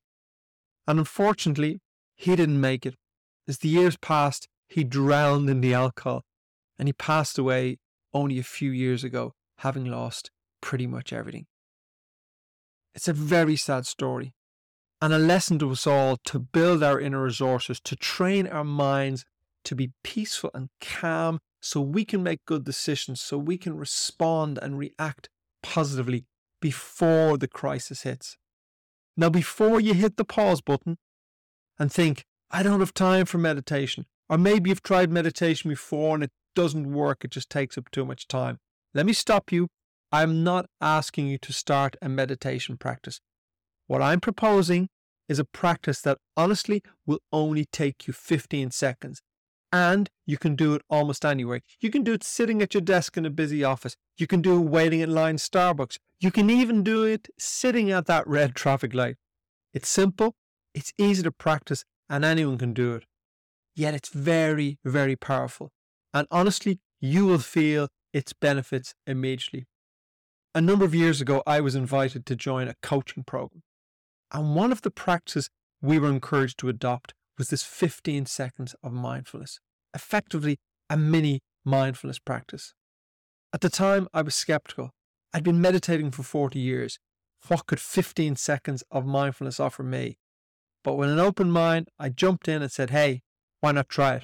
and 0.88 1.00
unfortunately, 1.00 1.79
he 2.15 2.36
didn't 2.36 2.62
make 2.62 2.86
it. 2.86 2.96
As 3.48 3.60
the 3.60 3.70
years 3.70 3.98
passed, 3.98 4.48
he 4.67 4.84
drowned 4.84 5.50
in 5.50 5.62
the 5.62 5.74
alcohol 5.74 6.24
and 6.77 6.88
he 6.88 6.94
passed 6.94 7.38
away 7.38 7.77
only 8.13 8.39
a 8.39 8.44
few 8.44 8.72
years 8.72 9.03
ago, 9.03 9.34
having 9.60 9.86
lost 9.86 10.32
pretty 10.62 10.88
much 10.88 11.12
everything. 11.12 11.46
It's 12.98 13.08
a 13.08 13.13
very 13.13 13.56
sad 13.56 13.86
story 13.86 14.34
and 15.04 15.13
a 15.13 15.20
lesson 15.20 15.60
to 15.60 15.70
us 15.70 15.86
all 15.86 16.18
to 16.25 16.39
build 16.39 16.82
our 16.82 17.00
inner 17.00 17.22
resources, 17.22 17.80
to 17.82 17.96
train 17.96 18.48
our 18.48 18.63
minds 18.63 19.24
to 19.66 19.75
be 19.75 19.92
peaceful 20.04 20.50
and 20.56 20.70
calm 20.82 21.38
so 21.62 21.80
we 21.80 22.04
can 22.04 22.24
make 22.24 22.44
good 22.46 22.63
decisions, 22.63 23.22
so 23.22 23.38
we 23.38 23.56
can 23.56 23.77
respond 23.77 24.58
and 24.60 24.80
react 24.80 25.30
positively 25.62 26.25
before 26.60 27.38
the 27.38 27.48
crisis 27.48 28.01
hits. 28.01 28.36
Now, 29.16 29.30
before 29.30 29.80
you 29.80 29.94
hit 29.94 30.18
the 30.18 30.25
pause 30.25 30.62
button 30.62 30.98
and 31.77 31.92
think, 31.92 32.25
I 32.50 32.63
don't 32.63 32.80
have 32.80 32.96
time 32.96 33.27
for 33.27 33.38
meditation, 33.38 34.08
or 34.27 34.39
maybe 34.39 34.72
you've 34.72 34.82
tried 34.82 35.12
meditation 35.12 35.70
before 35.70 36.16
and 36.16 36.24
it 36.24 36.32
doesn't 36.56 36.92
work, 36.92 37.24
it 37.24 37.30
just 37.30 37.51
takes 37.51 37.77
up 37.77 37.92
too 37.92 38.06
much 38.06 38.27
time. 38.27 38.58
Let 38.96 39.06
me 39.06 39.13
stop 39.13 39.51
you 39.51 39.68
I'm 40.11 40.43
not 40.43 40.67
asking 40.79 41.27
you 41.27 41.37
to 41.39 41.51
start 41.51 41.97
a 42.01 42.07
meditation 42.07 42.77
practice. 42.77 43.19
What 43.87 44.01
I'm 44.01 44.21
proposing 44.21 44.89
is 45.27 45.39
a 45.39 45.45
practice 45.45 46.01
that 46.01 46.17
honestly 46.37 46.81
will 47.05 47.19
only 47.33 47.65
take 47.65 48.07
you 48.07 48.13
15 48.13 48.71
seconds. 48.71 49.21
And 49.73 50.09
you 50.25 50.37
can 50.37 50.55
do 50.55 50.73
it 50.75 50.81
almost 50.89 51.25
anywhere. 51.25 51.61
You 51.81 51.89
can 51.89 52.03
do 52.03 52.13
it 52.13 52.23
sitting 52.23 52.61
at 52.61 52.73
your 52.73 52.81
desk 52.81 53.17
in 53.17 53.25
a 53.25 53.29
busy 53.29 53.65
office. 53.65 53.97
You 54.17 54.27
can 54.27 54.41
do 54.41 54.57
it 54.61 54.69
waiting 54.69 55.01
in 55.01 55.13
line 55.13 55.35
Starbucks. 55.35 55.97
You 56.21 56.31
can 56.31 56.49
even 56.49 56.83
do 56.83 57.03
it 57.03 57.27
sitting 57.37 57.91
at 57.91 58.05
that 58.05 58.25
red 58.25 58.55
traffic 58.55 58.93
light. 58.93 59.17
It's 59.73 59.89
simple, 59.89 60.35
it's 60.73 60.93
easy 60.97 61.21
to 61.23 61.31
practice, 61.31 61.83
and 62.09 62.23
anyone 62.23 62.57
can 62.57 62.73
do 62.73 62.95
it. 62.95 63.03
Yet 63.75 63.93
it's 63.93 64.09
very, 64.09 64.79
very 64.85 65.17
powerful. 65.17 65.71
And 66.13 66.27
honestly, 66.31 66.79
you 67.01 67.25
will 67.25 67.39
feel 67.39 67.89
its 68.13 68.31
benefits 68.31 68.95
immediately 69.05 69.67
a 70.57 70.61
number 70.61 70.83
of 70.83 70.95
years 70.95 71.21
ago, 71.21 71.43
I 71.45 71.61
was 71.61 71.75
invited 71.75 72.25
to 72.25 72.35
join 72.35 72.67
a 72.67 72.73
coaching 72.81 73.23
program. 73.23 73.61
And 74.33 74.55
one 74.55 74.71
of 74.71 74.81
the 74.81 74.89
practices 74.89 75.51
we 75.83 75.99
were 75.99 76.09
encouraged 76.09 76.57
to 76.59 76.67
adopt 76.67 77.13
was 77.37 77.49
this 77.49 77.61
15 77.61 78.25
seconds 78.25 78.75
of 78.81 78.91
mindfulness, 78.91 79.59
effectively 79.93 80.57
a 80.89 80.97
mini 80.97 81.41
mindfulness 81.63 82.17
practice. 82.17 82.73
At 83.53 83.61
the 83.61 83.69
time, 83.69 84.07
I 84.15 84.23
was 84.23 84.33
skeptical. 84.33 84.89
I'd 85.31 85.43
been 85.43 85.61
meditating 85.61 86.09
for 86.09 86.23
40 86.23 86.57
years. 86.57 86.97
What 87.47 87.67
could 87.67 87.79
15 87.79 88.35
seconds 88.35 88.83
of 88.89 89.05
mindfulness 89.05 89.59
offer 89.59 89.83
me? 89.83 90.17
But 90.83 90.95
with 90.95 91.11
an 91.11 91.19
open 91.19 91.51
mind, 91.51 91.89
I 91.99 92.09
jumped 92.09 92.47
in 92.47 92.63
and 92.63 92.71
said, 92.71 92.89
hey, 92.89 93.21
why 93.59 93.73
not 93.73 93.89
try 93.89 94.15
it? 94.15 94.23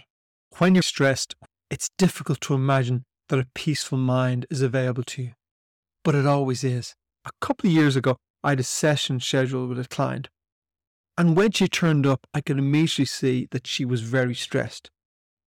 When 0.57 0.73
you're 0.73 0.81
stressed, 0.81 1.35
it's 1.69 1.91
difficult 1.99 2.41
to 2.41 2.55
imagine 2.55 3.05
that 3.29 3.37
a 3.37 3.47
peaceful 3.53 3.99
mind 3.99 4.47
is 4.49 4.63
available 4.63 5.03
to 5.03 5.21
you 5.21 5.31
but 6.03 6.15
it 6.15 6.25
always 6.25 6.63
is. 6.63 6.95
A 7.25 7.31
couple 7.41 7.69
of 7.69 7.73
years 7.73 7.95
ago, 7.95 8.17
I 8.43 8.51
had 8.51 8.59
a 8.59 8.63
session 8.63 9.19
scheduled 9.19 9.69
with 9.69 9.79
a 9.79 9.87
client. 9.87 10.29
And 11.17 11.37
when 11.37 11.51
she 11.51 11.67
turned 11.67 12.05
up, 12.05 12.27
I 12.33 12.41
could 12.41 12.57
immediately 12.57 13.05
see 13.05 13.47
that 13.51 13.67
she 13.67 13.85
was 13.85 14.01
very 14.01 14.35
stressed. 14.35 14.89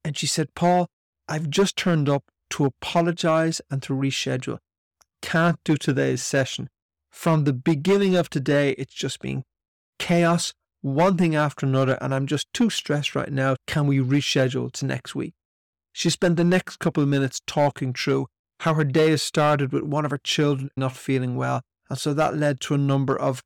And 0.05 0.17
she 0.17 0.27
said, 0.27 0.55
Paul, 0.55 0.89
I've 1.29 1.51
just 1.51 1.77
turned 1.77 2.09
up 2.09 2.25
to 2.51 2.65
apologize 2.65 3.61
and 3.71 3.83
to 3.83 3.93
reschedule. 3.93 4.59
Can't 5.21 5.59
do 5.65 5.77
today's 5.77 6.23
session. 6.23 6.69
From 7.11 7.45
the 7.45 7.53
beginning 7.53 8.15
of 8.15 8.31
today, 8.31 8.71
it's 8.73 8.95
just 8.95 9.21
been 9.21 9.43
chaos, 9.99 10.53
one 10.83 11.17
thing 11.17 11.35
after 11.35 11.67
another, 11.67 11.99
and 12.01 12.15
I'm 12.15 12.27
just 12.27 12.47
too 12.53 12.71
stressed 12.71 13.17
right 13.17 13.33
now. 13.33 13.57
Can 13.67 13.87
we 13.87 13.99
reschedule 13.99 14.71
to 14.73 14.87
next 14.87 15.15
week? 15.15 15.35
She 15.93 16.11
spent 16.11 16.37
the 16.37 16.45
next 16.45 16.79
couple 16.79 17.03
of 17.03 17.09
minutes 17.09 17.41
talking 17.47 17.93
through 17.93 18.27
how 18.61 18.75
her 18.75 18.85
day 18.85 19.11
has 19.11 19.23
started 19.23 19.73
with 19.73 19.83
one 19.83 20.05
of 20.05 20.11
her 20.11 20.19
children 20.19 20.71
not 20.77 20.97
feeling 20.97 21.37
well. 21.37 21.63
And 21.89 21.99
so 21.99 22.15
that 22.15 22.37
led 22.37 22.61
to 22.63 22.75
a 22.75 22.79
number 22.79 23.17
of 23.19 23.43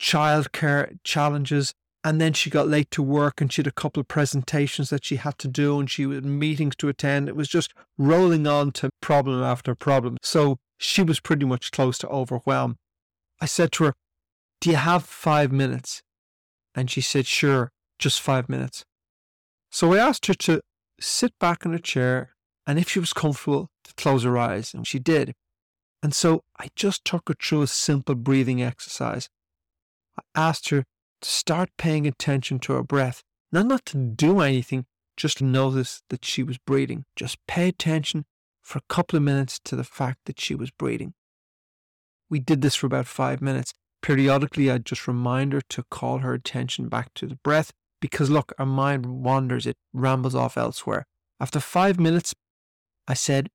childcare 0.00 0.98
challenges. 1.04 1.72
And 2.04 2.20
then 2.20 2.32
she 2.32 2.50
got 2.50 2.68
late 2.68 2.90
to 2.92 3.02
work 3.02 3.40
and 3.40 3.52
she 3.52 3.60
had 3.60 3.66
a 3.66 3.72
couple 3.72 4.00
of 4.00 4.08
presentations 4.08 4.90
that 4.90 5.04
she 5.04 5.16
had 5.16 5.38
to 5.38 5.48
do 5.48 5.78
and 5.78 5.88
she 5.88 6.02
had 6.02 6.24
meetings 6.24 6.74
to 6.76 6.88
attend. 6.88 7.28
It 7.28 7.36
was 7.36 7.48
just 7.48 7.72
rolling 7.96 8.46
on 8.46 8.72
to 8.72 8.90
problem 9.00 9.42
after 9.42 9.74
problem. 9.74 10.16
So 10.22 10.58
she 10.78 11.02
was 11.02 11.20
pretty 11.20 11.46
much 11.46 11.70
close 11.70 11.98
to 11.98 12.08
overwhelm. 12.08 12.76
I 13.40 13.46
said 13.46 13.70
to 13.72 13.84
her, 13.84 13.94
Do 14.60 14.70
you 14.70 14.76
have 14.76 15.04
five 15.04 15.52
minutes? 15.52 16.02
And 16.74 16.90
she 16.90 17.00
said, 17.00 17.26
Sure, 17.26 17.70
just 18.00 18.20
five 18.20 18.48
minutes. 18.48 18.84
So 19.70 19.92
I 19.92 19.98
asked 19.98 20.26
her 20.26 20.34
to 20.34 20.60
sit 21.00 21.32
back 21.38 21.64
in 21.64 21.72
a 21.72 21.78
chair 21.78 22.34
and 22.66 22.78
if 22.78 22.88
she 22.88 23.00
was 23.00 23.12
comfortable, 23.12 23.68
to 23.84 23.94
close 23.94 24.24
her 24.24 24.38
eyes, 24.38 24.74
and 24.74 24.86
she 24.86 24.98
did. 24.98 25.34
And 26.02 26.14
so 26.14 26.42
I 26.58 26.68
just 26.74 27.04
took 27.04 27.28
her 27.28 27.34
through 27.34 27.62
a 27.62 27.66
simple 27.66 28.14
breathing 28.14 28.62
exercise. 28.62 29.28
I 30.18 30.22
asked 30.34 30.68
her 30.70 30.84
to 31.20 31.28
start 31.28 31.70
paying 31.78 32.06
attention 32.06 32.58
to 32.60 32.72
her 32.74 32.82
breath, 32.82 33.22
not 33.52 33.66
not 33.66 33.86
to 33.86 33.96
do 33.98 34.40
anything, 34.40 34.86
just 35.16 35.42
notice 35.42 36.02
that 36.08 36.24
she 36.24 36.42
was 36.42 36.58
breathing. 36.58 37.04
Just 37.16 37.38
pay 37.46 37.68
attention 37.68 38.24
for 38.60 38.78
a 38.78 38.88
couple 38.88 39.16
of 39.16 39.22
minutes 39.22 39.60
to 39.64 39.76
the 39.76 39.84
fact 39.84 40.20
that 40.24 40.40
she 40.40 40.54
was 40.54 40.70
breathing. 40.70 41.14
We 42.30 42.38
did 42.38 42.62
this 42.62 42.74
for 42.74 42.86
about 42.86 43.06
five 43.06 43.42
minutes. 43.42 43.72
Periodically, 44.00 44.70
I'd 44.70 44.86
just 44.86 45.06
remind 45.06 45.52
her 45.52 45.60
to 45.68 45.84
call 45.90 46.18
her 46.18 46.32
attention 46.34 46.88
back 46.88 47.14
to 47.14 47.26
the 47.26 47.36
breath 47.36 47.72
because, 48.00 48.30
look, 48.30 48.52
our 48.58 48.66
mind 48.66 49.06
wanders, 49.06 49.66
it 49.66 49.76
rambles 49.92 50.34
off 50.34 50.56
elsewhere. 50.56 51.06
After 51.38 51.60
five 51.60 52.00
minutes, 52.00 52.34
I 53.06 53.14
said, 53.14 53.48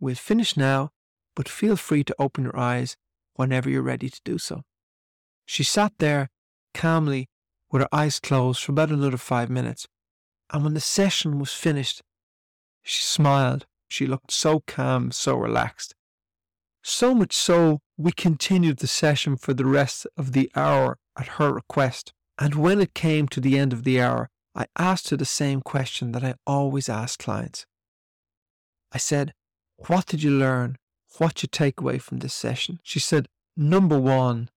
We'll 0.00 0.14
finish 0.14 0.56
now, 0.56 0.90
but 1.34 1.48
feel 1.48 1.76
free 1.76 2.04
to 2.04 2.14
open 2.18 2.44
your 2.44 2.56
eyes 2.56 2.96
whenever 3.34 3.68
you're 3.68 3.82
ready 3.82 4.08
to 4.08 4.20
do 4.24 4.38
so. 4.38 4.62
She 5.46 5.64
sat 5.64 5.92
there 5.98 6.30
calmly 6.74 7.28
with 7.70 7.82
her 7.82 7.88
eyes 7.92 8.20
closed 8.20 8.62
for 8.62 8.72
about 8.72 8.90
another 8.90 9.16
five 9.16 9.50
minutes, 9.50 9.86
and 10.52 10.64
when 10.64 10.74
the 10.74 10.80
session 10.80 11.38
was 11.38 11.52
finished, 11.52 12.02
she 12.82 13.02
smiled. 13.02 13.66
She 13.88 14.06
looked 14.06 14.32
so 14.32 14.60
calm, 14.66 15.10
so 15.10 15.36
relaxed. 15.36 15.94
So 16.82 17.14
much 17.14 17.34
so, 17.34 17.80
we 17.96 18.12
continued 18.12 18.78
the 18.78 18.86
session 18.86 19.36
for 19.36 19.52
the 19.54 19.66
rest 19.66 20.06
of 20.16 20.32
the 20.32 20.50
hour 20.54 20.98
at 21.18 21.26
her 21.38 21.52
request. 21.52 22.12
And 22.38 22.54
when 22.54 22.80
it 22.80 22.94
came 22.94 23.26
to 23.28 23.40
the 23.40 23.58
end 23.58 23.72
of 23.72 23.84
the 23.84 24.00
hour, 24.00 24.30
I 24.54 24.66
asked 24.78 25.10
her 25.10 25.16
the 25.16 25.24
same 25.24 25.60
question 25.60 26.12
that 26.12 26.24
I 26.24 26.34
always 26.46 26.88
ask 26.88 27.18
clients. 27.18 27.66
I 28.92 28.98
said, 28.98 29.34
What 29.86 30.06
did 30.06 30.22
you 30.22 30.30
learn? 30.30 30.76
What 31.18 31.42
you 31.42 31.48
take 31.50 31.80
away 31.80 31.98
from 31.98 32.18
this 32.18 32.34
session? 32.34 32.80
She 32.82 33.00
said, 33.00 33.28
Number 33.56 33.98
one, 33.98 34.50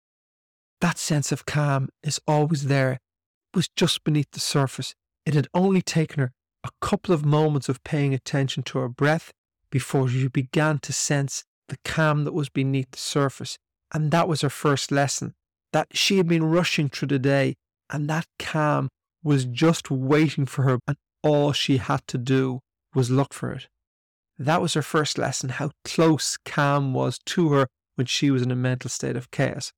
that 0.80 0.98
sense 0.98 1.32
of 1.32 1.44
calm 1.44 1.88
is 2.02 2.20
always 2.26 2.64
there. 2.64 2.92
It 2.92 3.56
was 3.56 3.68
just 3.68 4.04
beneath 4.04 4.30
the 4.30 4.40
surface. 4.40 4.94
It 5.26 5.34
had 5.34 5.48
only 5.52 5.82
taken 5.82 6.20
her 6.20 6.32
a 6.64 6.70
couple 6.80 7.14
of 7.14 7.24
moments 7.24 7.68
of 7.68 7.84
paying 7.84 8.14
attention 8.14 8.62
to 8.64 8.78
her 8.78 8.88
breath 8.88 9.32
before 9.70 10.08
she 10.08 10.28
began 10.28 10.78
to 10.80 10.92
sense 10.92 11.44
the 11.68 11.78
calm 11.84 12.24
that 12.24 12.32
was 12.32 12.48
beneath 12.48 12.90
the 12.92 12.98
surface. 12.98 13.58
And 13.92 14.10
that 14.10 14.28
was 14.28 14.40
her 14.42 14.50
first 14.50 14.90
lesson 14.90 15.34
that 15.72 15.88
she 15.96 16.16
had 16.16 16.28
been 16.28 16.44
rushing 16.44 16.88
through 16.88 17.08
the 17.08 17.18
day, 17.18 17.56
and 17.90 18.08
that 18.08 18.26
calm 18.38 18.88
was 19.22 19.44
just 19.44 19.90
waiting 19.90 20.46
for 20.46 20.62
her, 20.62 20.78
and 20.86 20.96
all 21.22 21.52
she 21.52 21.76
had 21.76 22.06
to 22.06 22.18
do 22.18 22.60
was 22.94 23.10
look 23.10 23.34
for 23.34 23.52
it. 23.52 23.68
That 24.38 24.62
was 24.62 24.74
her 24.74 24.82
first 24.82 25.18
lesson 25.18 25.50
how 25.50 25.70
close 25.84 26.36
calm 26.44 26.94
was 26.94 27.18
to 27.26 27.50
her 27.52 27.66
when 27.96 28.06
she 28.06 28.30
was 28.30 28.42
in 28.42 28.50
a 28.52 28.56
mental 28.56 28.88
state 28.88 29.16
of 29.16 29.30
chaos. 29.32 29.72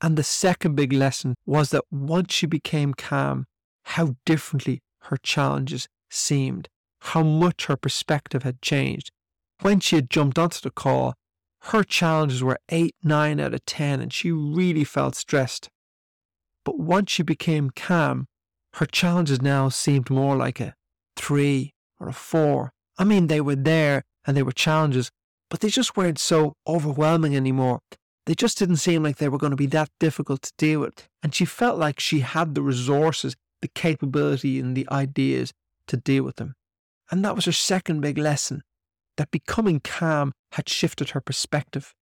And 0.00 0.16
the 0.16 0.24
second 0.24 0.74
big 0.74 0.92
lesson 0.92 1.34
was 1.46 1.70
that 1.70 1.84
once 1.90 2.34
she 2.34 2.46
became 2.46 2.94
calm, 2.94 3.46
how 3.84 4.16
differently 4.26 4.80
her 5.02 5.16
challenges 5.16 5.88
seemed, 6.10 6.68
how 7.00 7.22
much 7.22 7.66
her 7.66 7.76
perspective 7.76 8.42
had 8.42 8.60
changed. 8.62 9.10
When 9.60 9.80
she 9.80 9.96
had 9.96 10.10
jumped 10.10 10.38
onto 10.38 10.60
the 10.60 10.70
call, 10.70 11.14
her 11.62 11.82
challenges 11.82 12.42
were 12.42 12.58
8, 12.68 12.94
9 13.02 13.40
out 13.40 13.54
of 13.54 13.64
10, 13.64 14.00
and 14.00 14.12
she 14.12 14.30
really 14.30 14.84
felt 14.84 15.14
stressed. 15.14 15.68
But 16.64 16.78
once 16.78 17.10
she 17.10 17.22
became 17.22 17.70
calm, 17.70 18.26
her 18.74 18.86
challenges 18.86 19.42
now 19.42 19.68
seemed 19.68 20.10
more 20.10 20.36
like 20.36 20.60
a 20.60 20.74
3 21.16 21.72
or 21.98 22.08
a 22.08 22.12
4. 22.12 22.72
I 22.98 23.04
mean, 23.04 23.28
they 23.28 23.40
were 23.40 23.56
there 23.56 24.02
and 24.26 24.36
they 24.36 24.42
were 24.42 24.52
challenges, 24.52 25.10
but 25.48 25.60
they 25.60 25.68
just 25.68 25.96
weren't 25.96 26.18
so 26.18 26.54
overwhelming 26.66 27.36
anymore. 27.36 27.80
They 28.26 28.34
just 28.34 28.58
didn't 28.58 28.76
seem 28.76 29.02
like 29.02 29.16
they 29.16 29.28
were 29.28 29.38
going 29.38 29.52
to 29.52 29.56
be 29.56 29.66
that 29.66 29.88
difficult 30.00 30.42
to 30.42 30.52
deal 30.58 30.80
with. 30.80 31.08
And 31.22 31.34
she 31.34 31.44
felt 31.44 31.78
like 31.78 32.00
she 32.00 32.20
had 32.20 32.54
the 32.54 32.62
resources, 32.62 33.36
the 33.62 33.68
capability, 33.68 34.60
and 34.60 34.76
the 34.76 34.86
ideas 34.90 35.52
to 35.86 35.96
deal 35.96 36.24
with 36.24 36.36
them. 36.36 36.54
And 37.10 37.24
that 37.24 37.34
was 37.34 37.46
her 37.46 37.52
second 37.52 38.00
big 38.02 38.18
lesson 38.18 38.62
that 39.16 39.30
becoming 39.30 39.80
calm 39.80 40.32
had 40.52 40.68
shifted 40.68 41.10
her 41.10 41.20
perspective. 41.20 41.94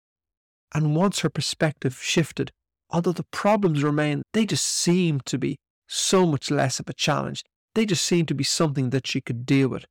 And 0.74 0.96
once 0.96 1.20
her 1.20 1.30
perspective 1.30 2.00
shifted, 2.02 2.52
although 2.90 3.12
the 3.12 3.26
problems 3.32 3.84
remained, 3.84 4.24
they 4.34 4.46
just 4.46 4.66
seemed 4.66 5.26
to 5.28 5.38
be 5.38 5.58
so 5.88 6.26
much 6.26 6.50
less 6.50 6.80
of 6.80 6.90
a 6.90 6.94
challenge. 6.94 7.44
They 7.76 7.86
just 7.86 8.04
seemed 8.04 8.28
to 8.30 8.36
be 8.36 8.44
something 8.44 8.90
that 8.90 9.06
she 9.06 9.22
could 9.22 9.46
deal 9.46 9.70
with. 9.70 9.86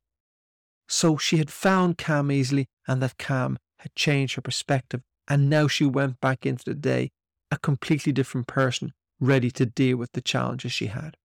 So 0.87 1.17
she 1.17 1.37
had 1.37 1.49
found 1.49 1.97
calm 1.97 2.31
easily, 2.31 2.67
and 2.87 3.01
that 3.01 3.17
calm 3.17 3.57
had 3.79 3.95
changed 3.95 4.35
her 4.35 4.41
perspective. 4.41 5.01
And 5.27 5.49
now 5.49 5.67
she 5.67 5.85
went 5.85 6.19
back 6.19 6.45
into 6.45 6.65
the 6.65 6.75
day 6.75 7.11
a 7.51 7.57
completely 7.57 8.11
different 8.11 8.47
person, 8.47 8.93
ready 9.19 9.49
to 9.51 9.65
deal 9.65 9.97
with 9.97 10.11
the 10.11 10.21
challenges 10.21 10.71
she 10.71 10.87
had. 10.87 11.17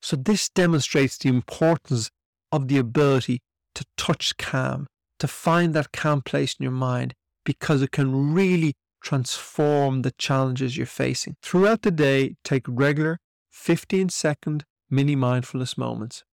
So, 0.00 0.16
this 0.16 0.48
demonstrates 0.48 1.16
the 1.16 1.28
importance 1.28 2.10
of 2.50 2.68
the 2.68 2.78
ability 2.78 3.40
to 3.74 3.84
touch 3.96 4.36
calm, 4.36 4.86
to 5.18 5.28
find 5.28 5.74
that 5.74 5.92
calm 5.92 6.22
place 6.22 6.56
in 6.58 6.64
your 6.64 6.72
mind, 6.72 7.14
because 7.44 7.82
it 7.82 7.92
can 7.92 8.34
really 8.34 8.74
transform 9.02 10.02
the 10.02 10.12
challenges 10.12 10.76
you're 10.76 10.86
facing. 10.86 11.36
Throughout 11.42 11.82
the 11.82 11.90
day, 11.90 12.36
take 12.44 12.64
regular 12.68 13.18
15 13.50 14.08
second 14.08 14.64
mini 14.90 15.16
mindfulness 15.16 15.76
moments. 15.76 16.24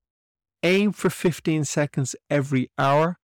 Aim 0.64 0.92
for 0.92 1.10
15 1.10 1.64
seconds 1.64 2.16
every 2.30 2.70
hour, 2.78 3.18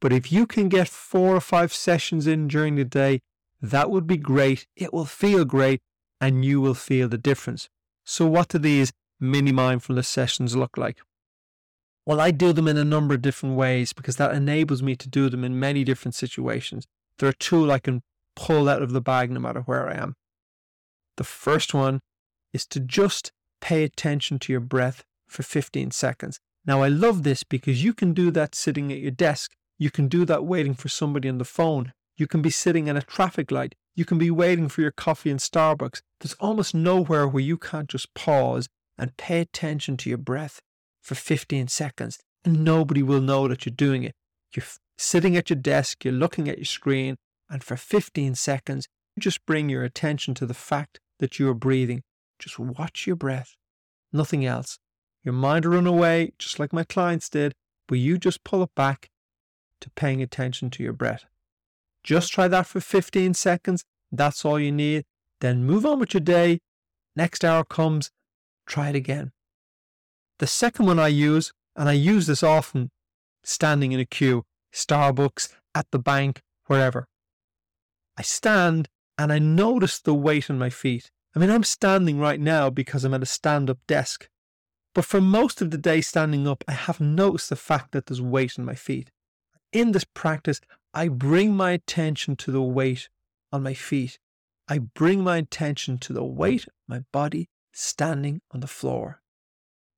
but 0.00 0.12
if 0.12 0.30
you 0.30 0.46
can 0.46 0.68
get 0.68 0.88
four 0.88 1.34
or 1.34 1.40
five 1.40 1.72
sessions 1.74 2.26
in 2.26 2.48
during 2.48 2.76
the 2.76 2.84
day, 2.84 3.20
that 3.60 3.90
would 3.90 4.06
be 4.06 4.16
great. 4.16 4.66
It 4.76 4.92
will 4.92 5.04
feel 5.04 5.44
great 5.44 5.80
and 6.20 6.44
you 6.44 6.60
will 6.60 6.74
feel 6.74 7.08
the 7.08 7.18
difference. 7.18 7.68
So, 8.04 8.26
what 8.26 8.48
do 8.48 8.58
these 8.58 8.92
mini 9.18 9.52
mindfulness 9.52 10.08
sessions 10.08 10.56
look 10.56 10.76
like? 10.76 11.00
Well, 12.06 12.20
I 12.20 12.30
do 12.30 12.52
them 12.52 12.68
in 12.68 12.76
a 12.76 12.84
number 12.84 13.14
of 13.14 13.22
different 13.22 13.56
ways 13.56 13.92
because 13.92 14.16
that 14.16 14.34
enables 14.34 14.82
me 14.82 14.96
to 14.96 15.08
do 15.08 15.28
them 15.28 15.44
in 15.44 15.60
many 15.60 15.84
different 15.84 16.14
situations. 16.14 16.86
There 17.18 17.28
are 17.28 17.32
two 17.32 17.70
I 17.70 17.78
can 17.78 18.02
pull 18.34 18.68
out 18.68 18.82
of 18.82 18.92
the 18.92 19.00
bag 19.00 19.30
no 19.30 19.40
matter 19.40 19.60
where 19.60 19.88
I 19.88 19.96
am. 19.96 20.16
The 21.16 21.24
first 21.24 21.74
one 21.74 22.00
is 22.52 22.66
to 22.68 22.80
just 22.80 23.32
pay 23.60 23.84
attention 23.84 24.38
to 24.40 24.52
your 24.52 24.60
breath 24.60 25.04
for 25.28 25.42
15 25.42 25.90
seconds. 25.90 26.40
Now, 26.66 26.82
I 26.82 26.88
love 26.88 27.22
this 27.22 27.42
because 27.42 27.82
you 27.82 27.94
can 27.94 28.12
do 28.12 28.30
that 28.32 28.54
sitting 28.54 28.92
at 28.92 28.98
your 28.98 29.10
desk. 29.10 29.52
You 29.78 29.90
can 29.90 30.08
do 30.08 30.24
that 30.26 30.44
waiting 30.44 30.74
for 30.74 30.88
somebody 30.88 31.28
on 31.28 31.38
the 31.38 31.44
phone. 31.44 31.92
You 32.16 32.26
can 32.26 32.42
be 32.42 32.50
sitting 32.50 32.88
at 32.88 32.96
a 32.96 33.02
traffic 33.02 33.50
light. 33.50 33.74
You 33.94 34.04
can 34.04 34.18
be 34.18 34.30
waiting 34.30 34.68
for 34.68 34.82
your 34.82 34.90
coffee 34.90 35.30
in 35.30 35.38
Starbucks. 35.38 36.02
There's 36.20 36.34
almost 36.34 36.74
nowhere 36.74 37.26
where 37.26 37.42
you 37.42 37.56
can't 37.56 37.88
just 37.88 38.12
pause 38.14 38.68
and 38.98 39.16
pay 39.16 39.40
attention 39.40 39.96
to 39.98 40.08
your 40.08 40.18
breath 40.18 40.60
for 41.00 41.14
15 41.14 41.68
seconds 41.68 42.18
and 42.44 42.64
nobody 42.64 43.02
will 43.02 43.20
know 43.20 43.48
that 43.48 43.66
you're 43.66 43.74
doing 43.74 44.02
it. 44.02 44.14
You're 44.54 44.66
sitting 44.98 45.36
at 45.36 45.50
your 45.50 45.58
desk, 45.58 46.04
you're 46.04 46.14
looking 46.14 46.48
at 46.48 46.58
your 46.58 46.64
screen, 46.64 47.16
and 47.48 47.62
for 47.62 47.76
15 47.76 48.34
seconds, 48.34 48.86
you 49.16 49.20
just 49.20 49.44
bring 49.46 49.68
your 49.68 49.84
attention 49.84 50.34
to 50.34 50.46
the 50.46 50.54
fact 50.54 51.00
that 51.18 51.38
you 51.38 51.48
are 51.48 51.54
breathing. 51.54 52.02
Just 52.38 52.58
watch 52.58 53.06
your 53.06 53.16
breath, 53.16 53.56
nothing 54.12 54.44
else. 54.44 54.78
Your 55.24 55.34
mind 55.34 55.64
will 55.64 55.72
run 55.72 55.86
away, 55.86 56.32
just 56.38 56.58
like 56.58 56.72
my 56.72 56.84
clients 56.84 57.28
did, 57.28 57.54
but 57.86 57.98
you 57.98 58.18
just 58.18 58.44
pull 58.44 58.62
it 58.62 58.74
back 58.74 59.10
to 59.80 59.90
paying 59.90 60.22
attention 60.22 60.70
to 60.70 60.82
your 60.82 60.92
breath. 60.92 61.24
Just 62.02 62.32
try 62.32 62.48
that 62.48 62.66
for 62.66 62.80
15 62.80 63.34
seconds. 63.34 63.84
That's 64.10 64.44
all 64.44 64.58
you 64.58 64.72
need. 64.72 65.04
Then 65.40 65.64
move 65.64 65.84
on 65.84 65.98
with 65.98 66.14
your 66.14 66.20
day. 66.20 66.60
Next 67.16 67.44
hour 67.44 67.64
comes, 67.64 68.10
try 68.66 68.90
it 68.90 68.96
again. 68.96 69.32
The 70.38 70.46
second 70.46 70.86
one 70.86 70.98
I 70.98 71.08
use, 71.08 71.52
and 71.76 71.88
I 71.88 71.92
use 71.92 72.26
this 72.26 72.42
often 72.42 72.90
standing 73.42 73.92
in 73.92 74.00
a 74.00 74.04
queue, 74.04 74.44
Starbucks, 74.72 75.48
at 75.74 75.86
the 75.90 75.98
bank, 75.98 76.42
wherever. 76.66 77.06
I 78.16 78.22
stand 78.22 78.88
and 79.18 79.32
I 79.32 79.38
notice 79.38 79.98
the 79.98 80.14
weight 80.14 80.50
on 80.50 80.58
my 80.58 80.70
feet. 80.70 81.10
I 81.34 81.38
mean, 81.38 81.50
I'm 81.50 81.64
standing 81.64 82.18
right 82.18 82.40
now 82.40 82.70
because 82.70 83.04
I'm 83.04 83.14
at 83.14 83.22
a 83.22 83.26
stand 83.26 83.70
up 83.70 83.78
desk. 83.86 84.28
But 84.94 85.04
for 85.04 85.20
most 85.20 85.62
of 85.62 85.70
the 85.70 85.78
day 85.78 86.00
standing 86.00 86.48
up, 86.48 86.64
I 86.66 86.72
haven't 86.72 87.14
noticed 87.14 87.48
the 87.48 87.56
fact 87.56 87.92
that 87.92 88.06
there's 88.06 88.20
weight 88.20 88.58
on 88.58 88.64
my 88.64 88.74
feet. 88.74 89.10
In 89.72 89.92
this 89.92 90.04
practice, 90.04 90.60
I 90.92 91.08
bring 91.08 91.54
my 91.54 91.70
attention 91.70 92.34
to 92.36 92.50
the 92.50 92.62
weight 92.62 93.08
on 93.52 93.62
my 93.62 93.74
feet. 93.74 94.18
I 94.68 94.78
bring 94.78 95.22
my 95.22 95.36
attention 95.36 95.98
to 95.98 96.12
the 96.12 96.24
weight 96.24 96.66
of 96.66 96.72
my 96.88 97.00
body 97.12 97.48
standing 97.72 98.40
on 98.50 98.60
the 98.60 98.66
floor. 98.66 99.22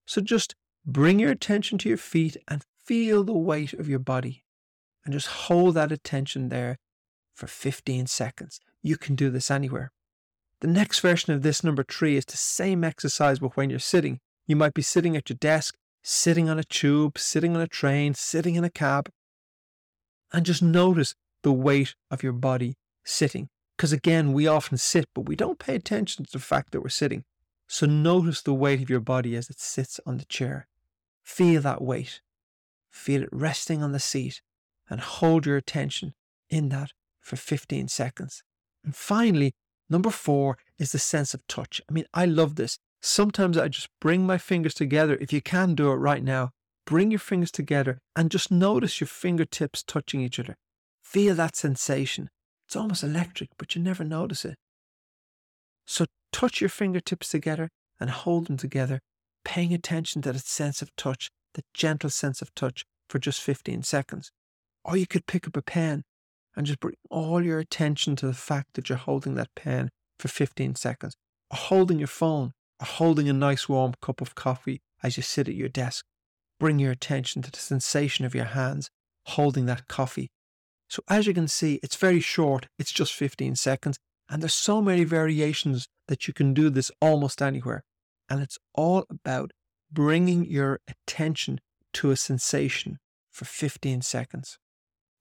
So 0.07 0.21
just 0.21 0.55
bring 0.85 1.19
your 1.19 1.31
attention 1.31 1.79
to 1.79 1.89
your 1.89 1.99
feet 1.99 2.37
and 2.49 2.65
feel 2.85 3.25
the 3.25 3.33
weight 3.33 3.73
of 3.73 3.89
your 3.89 3.99
body. 3.99 4.45
And 5.05 5.13
just 5.13 5.27
hold 5.27 5.75
that 5.75 5.91
attention 5.91 6.49
there 6.49 6.79
for 7.35 7.47
15 7.47 8.07
seconds. 8.07 8.61
You 8.83 8.97
can 8.97 9.15
do 9.15 9.31
this 9.31 9.51
anywhere. 9.51 9.91
The 10.61 10.69
next 10.69 11.01
version 11.01 11.33
of 11.33 11.43
this, 11.43 11.65
number 11.65 11.83
three, 11.83 12.17
is 12.17 12.25
the 12.25 12.37
same 12.37 12.85
exercise, 12.85 13.41
but 13.41 13.57
when 13.57 13.71
you're 13.71 13.79
sitting. 13.79 14.21
You 14.47 14.57
might 14.57 14.75
be 14.75 14.83
sitting 14.83 15.17
at 15.17 15.29
your 15.31 15.37
desk, 15.39 15.77
sitting 16.03 16.49
on 16.49 16.59
a 16.59 16.65
tube, 16.65 17.19
sitting 17.19 17.55
on 17.55 17.63
a 17.63 17.69
train, 17.69 18.15
sitting 18.15 18.55
in 18.55 18.65
a 18.65 18.71
cab, 18.71 19.09
and 20.33 20.47
just 20.47 20.63
notice 20.63 21.15
the 21.43 21.53
weight 21.53 21.95
of 22.11 22.23
your 22.23 22.33
body 22.33 22.77
sitting. 23.05 23.49
Because 23.77 23.93
again, 23.93 24.33
we 24.33 24.47
often 24.47 24.79
sit, 24.79 25.07
but 25.15 25.27
we 25.27 25.37
don't 25.37 25.59
pay 25.59 25.75
attention 25.75 26.25
to 26.25 26.33
the 26.33 26.39
fact 26.39 26.73
that 26.73 26.81
we're 26.83 26.89
sitting. 26.89 27.25
So 27.67 27.87
notice 27.87 28.43
the 28.43 28.55
weight 28.55 28.83
of 28.83 28.91
your 28.91 29.01
body 29.01 29.35
as 29.35 29.49
it 29.49 29.59
sits 29.59 29.99
on 30.05 30.19
the 30.19 30.25
chair. 30.25 30.69
Feel 31.23 31.63
that 31.63 31.83
weight. 31.83 32.21
Feel 32.91 33.23
it 33.23 33.29
resting 33.33 33.83
on 33.83 33.93
the 33.93 33.99
seat 33.99 34.43
and 34.91 35.01
hold 35.01 35.47
your 35.47 35.57
attention 35.57 36.15
in 36.51 36.69
that 36.69 36.91
for 37.21 37.37
15 37.37 37.89
seconds. 37.89 38.43
And 38.85 38.95
finally, 38.95 39.55
number 39.89 40.11
four 40.11 40.59
is 40.79 40.93
the 40.93 40.99
sense 40.99 41.33
of 41.33 41.47
touch. 41.47 41.81
I 41.89 41.93
mean, 41.93 42.05
I 42.13 42.27
love 42.27 42.57
this. 42.57 42.79
Sometimes 43.05 43.59
I 43.59 43.67
just 43.67 43.89
bring 44.01 44.25
my 44.25 44.39
fingers 44.39 44.75
together. 44.75 45.19
If 45.21 45.33
you 45.33 45.43
can 45.43 45.75
do 45.75 45.91
it 45.91 45.97
right 45.97 46.23
now, 46.23 46.51
bring 46.87 47.11
your 47.11 47.19
fingers 47.19 47.51
together 47.51 47.99
and 48.15 48.31
just 48.31 48.53
notice 48.53 49.01
your 49.01 49.09
fingertips 49.09 49.83
touching 49.83 50.21
each 50.21 50.39
other. 50.39 50.55
Feel 51.03 51.35
that 51.35 51.57
sensation. 51.57 52.31
It's 52.67 52.77
almost 52.77 53.03
electric, 53.03 53.51
but 53.59 53.75
you 53.75 53.83
never 53.83 54.05
notice 54.05 54.45
it. 54.45 54.55
So 55.85 56.07
touch 56.33 56.61
your 56.61 56.71
fingertips 56.71 57.29
together 57.29 57.71
and 57.99 58.09
hold 58.09 58.47
them 58.47 58.57
together, 58.57 59.01
paying 59.45 59.75
attention 59.75 60.23
to 60.23 60.33
that 60.33 60.47
sense 60.47 60.81
of 60.81 60.95
touch, 60.95 61.29
the 61.55 61.63
gentle 61.75 62.09
sense 62.09 62.41
of 62.41 62.55
touch 62.55 62.85
for 63.11 63.19
just 63.19 63.43
15 63.43 63.83
seconds. 63.83 64.31
Or 64.85 64.97
you 64.97 65.09
could 65.09 65.27
pick 65.27 65.49
up 65.49 65.57
a 65.57 65.63
pen 65.63 66.05
and 66.55 66.67
just 66.67 66.79
bring 66.79 66.95
all 67.11 67.45
your 67.45 67.59
attention 67.59 68.15
to 68.17 68.27
the 68.27 68.33
fact 68.33 68.75
that 68.75 68.89
you're 68.89 68.99
holding 68.99 69.35
that 69.35 69.55
pen 69.57 69.91
for 70.21 70.29
15 70.29 70.77
seconds, 70.77 71.17
or 71.51 71.57
holding 71.57 71.99
your 71.99 72.07
phone, 72.07 72.53
holding 72.85 73.29
a 73.29 73.33
nice 73.33 73.69
warm 73.69 73.95
cup 74.01 74.21
of 74.21 74.35
coffee 74.35 74.81
as 75.03 75.17
you 75.17 75.23
sit 75.23 75.49
at 75.49 75.55
your 75.55 75.69
desk. 75.69 76.05
Bring 76.59 76.79
your 76.79 76.93
attention 76.93 77.43
to 77.43 77.51
the 77.51 77.59
sensation 77.59 78.25
of 78.25 78.35
your 78.35 78.47
hands 78.47 78.91
holding 79.27 79.67
that 79.67 79.89
coffee. 79.89 80.31
So, 80.89 81.03
as 81.09 81.27
you 81.27 81.35
can 81.35 81.49
see, 81.49 81.81
it's 81.83 81.97
very 81.97 82.21
short, 82.21 82.67
it's 82.79 82.93
just 82.93 83.15
15 83.15 83.57
seconds, 83.57 83.99
and 84.29 84.43
there's 84.43 84.55
so 84.55 84.83
many 84.83 85.05
variations 85.05 85.87
that 86.09 86.29
you 86.29 86.35
can 86.35 86.55
do 86.55 86.71
this 86.71 86.91
almost 87.01 87.41
anywhere. 87.41 87.83
And 88.29 88.43
it's 88.43 88.59
all 88.75 89.05
about 89.11 89.53
bringing 89.91 90.45
your 90.45 90.81
attention 90.89 91.61
to 91.95 92.11
a 92.11 92.17
sensation 92.17 92.99
for 93.31 93.45
15 93.45 94.03
seconds. 94.03 94.59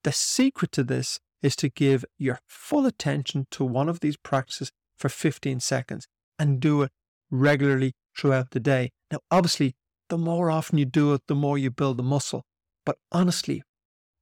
The 0.04 0.12
secret 0.12 0.72
to 0.72 0.84
this 0.84 1.20
is 1.42 1.56
to 1.56 1.68
give 1.68 2.04
your 2.18 2.38
full 2.48 2.86
attention 2.86 3.46
to 3.50 3.64
one 3.64 3.88
of 3.88 4.00
these 4.00 4.16
practices 4.16 4.70
for 4.96 5.08
15 5.08 5.60
seconds 5.60 6.06
and 6.38 6.60
do 6.60 6.82
it 6.82 6.90
regularly 7.32 7.94
throughout 8.16 8.50
the 8.50 8.60
day. 8.60 8.90
Now, 9.10 9.18
obviously, 9.30 9.74
the 10.08 10.18
more 10.18 10.50
often 10.50 10.78
you 10.78 10.84
do 10.84 11.14
it, 11.14 11.22
the 11.26 11.34
more 11.34 11.58
you 11.58 11.70
build 11.70 11.96
the 11.96 12.04
muscle. 12.04 12.44
But 12.84 12.98
honestly, 13.10 13.62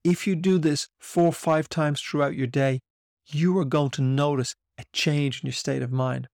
if 0.04 0.26
you 0.26 0.36
do 0.36 0.58
this 0.58 0.88
four 0.98 1.26
or 1.26 1.32
five 1.32 1.68
times 1.68 2.00
throughout 2.00 2.36
your 2.36 2.46
day, 2.46 2.80
you 3.26 3.58
are 3.58 3.64
going 3.64 3.90
to 3.90 4.02
notice 4.02 4.54
a 4.78 4.84
change 4.92 5.42
in 5.42 5.48
your 5.48 5.52
state 5.52 5.82
of 5.82 5.92
mind. 5.92 6.28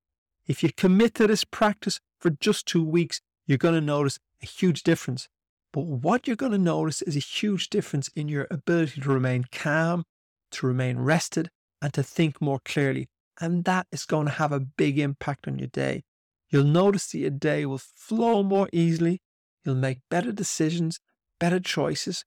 If 0.47 0.63
you 0.63 0.71
commit 0.77 1.15
to 1.15 1.27
this 1.27 1.43
practice 1.43 1.99
for 2.21 2.31
just 2.31 2.67
two 2.67 2.85
weeks, 2.85 3.21
you're 3.47 3.59
going 3.59 3.75
to 3.75 3.81
notice 3.81 4.19
a 4.43 4.47
huge 4.47 4.83
difference. 4.83 5.29
But 5.73 5.87
what 5.87 6.27
you're 6.27 6.37
going 6.37 6.53
to 6.53 6.59
notice 6.59 7.03
is 7.03 7.17
a 7.17 7.21
huge 7.21 7.69
difference 7.69 8.09
in 8.15 8.29
your 8.29 8.47
ability 8.51 9.01
to 9.01 9.09
remain 9.09 9.45
calm, 9.51 10.05
to 10.53 10.67
remain 10.67 10.99
rested, 10.99 11.49
and 11.83 11.93
to 11.95 12.03
think 12.03 12.41
more 12.41 12.61
clearly. 12.65 13.09
And 13.41 13.65
that 13.65 13.87
is 13.93 14.05
going 14.05 14.27
to 14.27 14.33
have 14.33 14.53
a 14.53 14.61
big 14.61 14.99
impact 14.99 15.47
on 15.49 15.59
your 15.59 15.69
day. 15.69 16.03
You'll 16.51 16.65
notice 16.65 17.09
that 17.09 17.19
your 17.19 17.31
day 17.31 17.67
will 17.67 17.79
flow 17.79 18.43
more 18.43 18.69
easily. 18.73 19.21
You'll 19.65 19.75
make 19.75 19.99
better 20.09 20.33
decisions, 20.33 21.01
better 21.41 21.61
choices. 21.61 22.25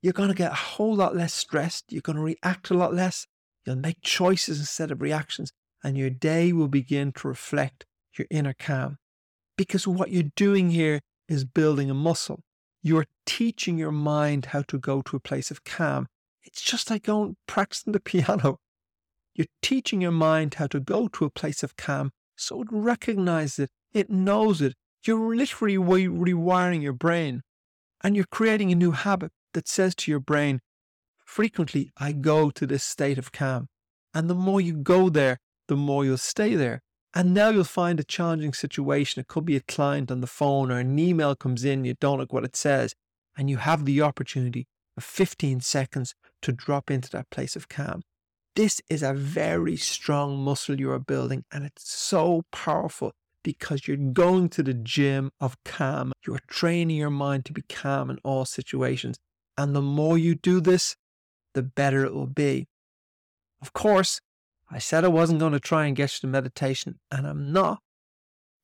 You're 0.00 0.14
going 0.14 0.30
to 0.30 0.34
get 0.34 0.52
a 0.52 0.56
whole 0.56 0.94
lot 0.94 1.14
less 1.14 1.34
stressed. 1.34 1.92
You're 1.92 2.02
going 2.02 2.16
to 2.16 2.22
react 2.22 2.70
a 2.70 2.74
lot 2.74 2.94
less. 2.94 3.26
You'll 3.64 3.76
make 3.76 4.00
choices 4.02 4.58
instead 4.58 4.90
of 4.90 5.02
reactions. 5.02 5.52
And 5.84 5.98
your 5.98 6.10
day 6.10 6.52
will 6.52 6.68
begin 6.68 7.12
to 7.12 7.28
reflect 7.28 7.86
your 8.16 8.26
inner 8.30 8.54
calm. 8.54 8.98
Because 9.56 9.86
what 9.86 10.10
you're 10.10 10.32
doing 10.34 10.70
here 10.70 11.00
is 11.28 11.44
building 11.44 11.90
a 11.90 11.94
muscle. 11.94 12.42
You're 12.82 13.06
teaching 13.26 13.78
your 13.78 13.92
mind 13.92 14.46
how 14.46 14.62
to 14.62 14.78
go 14.78 15.02
to 15.02 15.16
a 15.16 15.20
place 15.20 15.50
of 15.50 15.64
calm. 15.64 16.08
It's 16.42 16.62
just 16.62 16.90
like 16.90 17.04
going 17.04 17.36
practicing 17.46 17.92
the 17.92 18.00
piano. 18.10 18.58
You're 19.34 19.46
teaching 19.60 20.00
your 20.00 20.10
mind 20.10 20.54
how 20.54 20.66
to 20.68 20.80
go 20.80 21.08
to 21.08 21.24
a 21.24 21.30
place 21.30 21.62
of 21.62 21.76
calm 21.76 22.12
so 22.42 22.62
it 22.62 22.68
recognizes 22.70 23.58
it, 23.58 23.70
it 23.92 24.10
knows 24.10 24.60
it. 24.60 24.74
You're 25.04 25.34
literally 25.34 25.78
re- 25.78 26.06
rewiring 26.06 26.82
your 26.82 26.92
brain 26.92 27.42
and 28.02 28.16
you're 28.16 28.24
creating 28.30 28.72
a 28.72 28.76
new 28.76 28.92
habit 28.92 29.32
that 29.54 29.68
says 29.68 29.94
to 29.94 30.10
your 30.10 30.20
brain, 30.20 30.60
frequently, 31.24 31.92
I 31.96 32.12
go 32.12 32.50
to 32.50 32.66
this 32.66 32.84
state 32.84 33.18
of 33.18 33.32
calm. 33.32 33.68
And 34.14 34.28
the 34.28 34.34
more 34.34 34.60
you 34.60 34.74
go 34.74 35.08
there, 35.08 35.38
the 35.68 35.76
more 35.76 36.04
you'll 36.04 36.18
stay 36.18 36.54
there. 36.54 36.82
And 37.14 37.34
now 37.34 37.50
you'll 37.50 37.64
find 37.64 38.00
a 38.00 38.04
challenging 38.04 38.52
situation. 38.52 39.20
It 39.20 39.28
could 39.28 39.44
be 39.44 39.56
a 39.56 39.60
client 39.60 40.10
on 40.10 40.20
the 40.20 40.26
phone 40.26 40.70
or 40.70 40.78
an 40.78 40.98
email 40.98 41.34
comes 41.34 41.64
in, 41.64 41.84
you 41.84 41.94
don't 42.00 42.18
like 42.18 42.32
what 42.32 42.44
it 42.44 42.56
says, 42.56 42.94
and 43.36 43.50
you 43.50 43.58
have 43.58 43.84
the 43.84 44.00
opportunity 44.02 44.66
of 44.96 45.04
15 45.04 45.60
seconds 45.60 46.14
to 46.42 46.52
drop 46.52 46.90
into 46.90 47.10
that 47.10 47.30
place 47.30 47.56
of 47.56 47.68
calm. 47.68 48.02
This 48.54 48.82
is 48.90 49.02
a 49.02 49.14
very 49.14 49.76
strong 49.76 50.36
muscle 50.44 50.78
you 50.78 50.90
are 50.90 50.98
building, 50.98 51.44
and 51.50 51.64
it's 51.64 51.90
so 51.90 52.42
powerful 52.52 53.12
because 53.42 53.88
you're 53.88 53.96
going 53.96 54.50
to 54.50 54.62
the 54.62 54.74
gym 54.74 55.30
of 55.40 55.56
calm. 55.64 56.12
You're 56.26 56.40
training 56.48 56.96
your 56.96 57.10
mind 57.10 57.46
to 57.46 57.52
be 57.52 57.62
calm 57.62 58.10
in 58.10 58.18
all 58.22 58.44
situations. 58.44 59.16
And 59.56 59.74
the 59.74 59.82
more 59.82 60.18
you 60.18 60.34
do 60.34 60.60
this, 60.60 60.96
the 61.54 61.62
better 61.62 62.04
it 62.04 62.14
will 62.14 62.26
be. 62.26 62.66
Of 63.62 63.72
course, 63.72 64.20
I 64.70 64.78
said 64.78 65.04
I 65.04 65.08
wasn't 65.08 65.40
going 65.40 65.52
to 65.52 65.60
try 65.60 65.86
and 65.86 65.96
get 65.96 66.14
you 66.14 66.20
to 66.20 66.26
meditation, 66.26 66.98
and 67.10 67.26
I'm 67.26 67.52
not. 67.52 67.80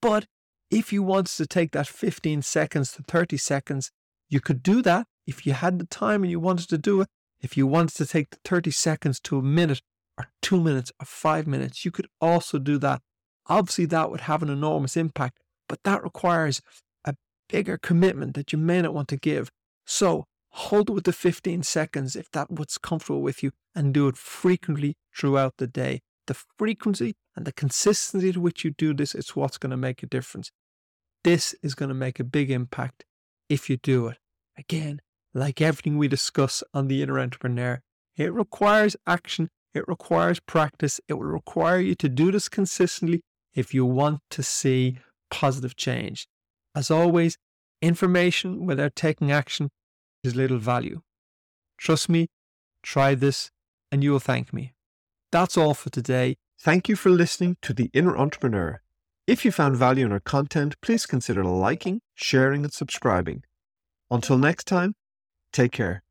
But 0.03 0.27
if 0.71 0.93
you 0.93 1.03
wanted 1.03 1.37
to 1.37 1.47
take 1.47 1.73
that 1.73 1.87
15 1.87 2.43
seconds 2.43 2.93
to 2.93 3.03
30 3.03 3.37
seconds, 3.39 3.91
you 4.29 4.41
could 4.41 4.63
do 4.63 4.83
that 4.83 5.07
if 5.27 5.47
you 5.47 5.55
had 5.55 5.79
the 5.79 5.87
time 5.87 6.23
and 6.23 6.31
you 6.31 6.41
wanted 6.41 6.69
to 6.69 6.79
do 6.79 7.01
it. 7.01 7.09
If 7.41 7.57
you 7.57 7.67
wanted 7.67 7.97
to 7.97 8.07
take 8.07 8.31
the 8.31 8.39
30 8.45 8.71
seconds 8.71 9.21
to 9.21 9.39
a 9.39 9.43
minute 9.43 9.83
or 10.17 10.27
two 10.43 10.61
minutes 10.61 10.93
or 11.01 11.07
five 11.07 11.47
minutes, 11.47 11.85
you 11.85 11.91
could 11.91 12.09
also 12.21 12.59
do 12.59 12.79
that. 12.79 13.01
Obviously, 13.47 13.87
that 13.87 14.11
would 14.11 14.23
have 14.23 14.43
an 14.43 14.51
enormous 14.51 14.97
impact, 14.97 15.39
but 15.69 15.83
that 15.85 16.03
requires 16.03 16.61
a 17.05 17.15
bigger 17.49 17.79
commitment 17.79 18.35
that 18.35 18.53
you 18.53 18.59
may 18.59 18.83
not 18.83 18.95
want 18.95 19.09
to 19.09 19.17
give. 19.17 19.51
So 19.87 20.27
hold 20.51 20.91
it 20.91 20.93
with 20.93 21.05
the 21.05 21.13
15 21.13 21.63
seconds 21.63 22.17
if 22.17 22.31
that's 22.31 22.51
what's 22.51 22.79
comfortable 22.79 23.23
with 23.23 23.43
you 23.43 23.53
and 23.75 23.95
do 23.95 24.09
it 24.09 24.17
frequently 24.17 24.97
throughout 25.17 25.55
the 25.59 25.67
day. 25.67 26.01
The 26.27 26.37
frequency 26.59 27.15
and 27.37 27.47
the 27.47 27.53
consistency 27.53 28.33
to 28.33 28.41
which 28.41 28.65
you 28.65 28.71
do 28.71 28.93
this 28.93 29.15
is 29.15 29.35
what's 29.35 29.57
going 29.57 29.71
to 29.71 29.77
make 29.77 30.03
a 30.03 30.07
difference. 30.07 30.51
This 31.25 31.55
is 31.63 31.75
going 31.75 31.89
to 31.89 31.95
make 31.95 32.21
a 32.21 32.25
big 32.25 32.51
impact 32.51 33.05
if 33.49 33.71
you 33.71 33.77
do 33.77 34.09
it. 34.09 34.19
Again, 34.59 35.01
like 35.35 35.61
everything 35.61 35.99
we 35.99 36.09
discuss 36.09 36.63
on 36.75 36.89
the 36.89 37.03
inner 37.03 37.19
entrepreneur, 37.19 37.81
it 38.17 38.33
requires 38.33 38.97
action, 39.07 39.51
it 39.75 39.87
requires 39.87 40.41
practice, 40.41 41.01
it 41.09 41.15
will 41.15 41.27
require 41.27 41.79
you 41.79 41.95
to 41.97 42.09
do 42.09 42.33
this 42.33 42.49
consistently 42.49 43.23
if 43.55 43.75
you 43.75 43.85
want 43.85 44.21
to 44.31 44.43
see 44.43 44.99
positive 45.31 45.77
change. 45.77 46.27
As 46.75 46.91
always, 46.91 47.39
information 47.83 48.67
without 48.67 48.97
taking 48.97 49.31
action 49.31 49.71
is 50.25 50.35
little 50.35 50.59
value. 50.59 51.03
Trust 51.77 52.09
me, 52.09 52.29
try 52.83 53.15
this, 53.15 53.51
and 53.93 54.03
you 54.03 54.13
will 54.13 54.19
thank 54.19 54.53
me. 54.53 54.75
That's 55.31 55.57
all 55.57 55.75
for 55.75 55.91
today. 55.91 56.37
Thank 56.61 56.89
you 56.89 56.97
for 56.97 57.11
listening 57.11 57.57
to 57.63 57.73
The 57.73 57.91
Inner 57.93 58.17
Entrepreneur. 58.17 58.83
If 59.27 59.45
you 59.45 59.53
found 59.53 59.77
value 59.77 60.07
in 60.07 60.13
our 60.13 60.21
content, 60.21 60.81
please 60.81 61.07
consider 61.07 61.45
liking, 61.45 62.01
sharing, 62.15 62.65
and 62.65 62.73
subscribing. 62.73 63.45
Until 64.11 64.39
next 64.39 64.67
time, 64.67 64.95
take 65.53 65.73
care. 65.73 66.03